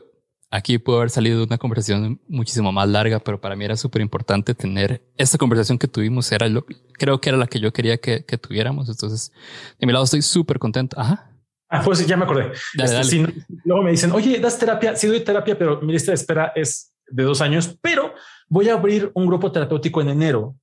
[0.54, 4.54] Aquí pudo haber salido una conversación muchísimo más larga, pero para mí era súper importante
[4.54, 6.30] tener esta conversación que tuvimos.
[6.30, 6.66] Era lo,
[6.98, 8.90] creo que era la que yo quería que, que tuviéramos.
[8.90, 9.32] Entonces,
[9.80, 11.00] de mi lado estoy súper contento.
[11.00, 11.32] Ajá.
[11.70, 12.52] Ah, pues ya me acordé.
[12.74, 14.94] Este, luego me dicen, oye, das terapia.
[14.94, 18.12] Sí, doy terapia, pero mi lista de espera es de dos años, pero
[18.46, 20.54] voy a abrir un grupo terapéutico en enero.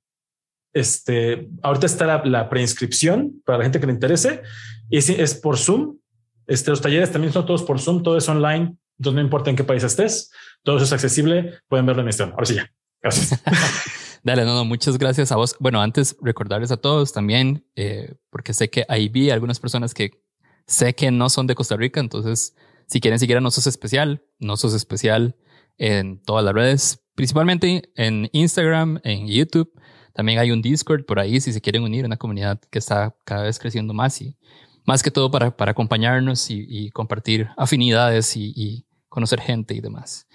[0.71, 4.43] Este, ahorita está la, la preinscripción para la gente que le interese
[4.87, 5.97] y es, es por Zoom.
[6.45, 9.55] Este, los talleres también son todos por Zoom, todo es online entonces, no importa en
[9.55, 10.29] qué país estés,
[10.61, 11.53] todo eso es accesible.
[11.69, 12.33] Pueden verlo en Instagram.
[12.33, 12.69] Ahora sí, ya.
[13.01, 13.41] Gracias.
[14.23, 15.55] Dale, no, no, muchas gracias a vos.
[15.59, 20.21] Bueno, antes recordarles a todos también, eh, porque sé que ahí vi algunas personas que
[20.67, 22.55] sé que no son de Costa Rica, entonces
[22.87, 25.37] si quieren seguir a Nosos Especial, Nosos Especial
[25.77, 29.71] en todas las redes, principalmente en Instagram, en YouTube.
[30.13, 33.15] También hay un Discord por ahí si se quieren unir a una comunidad que está
[33.23, 34.37] cada vez creciendo más y
[34.85, 40.27] más que todo para, para acompañarnos y, compartir afinidades y, conocer gente y demás.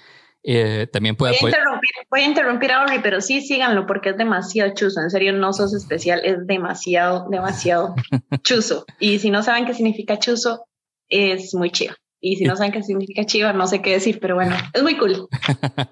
[0.46, 4.10] Eh, también puede voy a, interrumpir, voy a interrumpir a Ori, pero sí síganlo porque
[4.10, 5.00] es demasiado chuzo.
[5.00, 7.94] En serio, no sos especial, es demasiado, demasiado
[8.42, 8.84] chuzo.
[9.00, 10.66] Y si no saben qué significa chuzo,
[11.08, 11.94] es muy chido.
[12.20, 14.98] Y si no saben qué significa chiva, no sé qué decir, pero bueno, es muy
[14.98, 15.28] cool.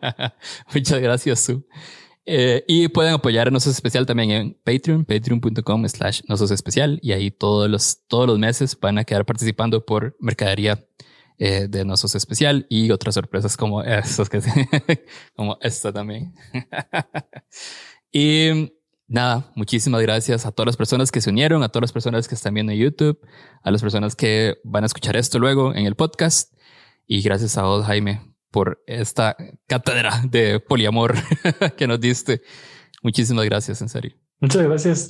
[0.74, 1.66] Muchas gracias, Su.
[2.24, 6.98] Eh, y pueden apoyar a Nosos Especial también en Patreon, patreon.com slash Nosos Especial.
[7.02, 10.78] Y ahí todos los, todos los meses van a quedar participando por mercadería
[11.44, 14.40] eh, de Nosos Especial y otras sorpresas como estos que
[15.34, 16.32] como esta también.
[18.12, 18.72] y
[19.08, 22.36] nada, muchísimas gracias a todas las personas que se unieron, a todas las personas que
[22.36, 23.18] están viendo en YouTube,
[23.64, 26.54] a las personas que van a escuchar esto luego en el podcast.
[27.08, 28.20] Y gracias a vos, Jaime,
[28.52, 29.36] por esta
[29.66, 31.16] cátedra de poliamor
[31.76, 32.42] que nos diste.
[33.02, 34.14] Muchísimas gracias, en serio.
[34.38, 35.08] Muchas gracias.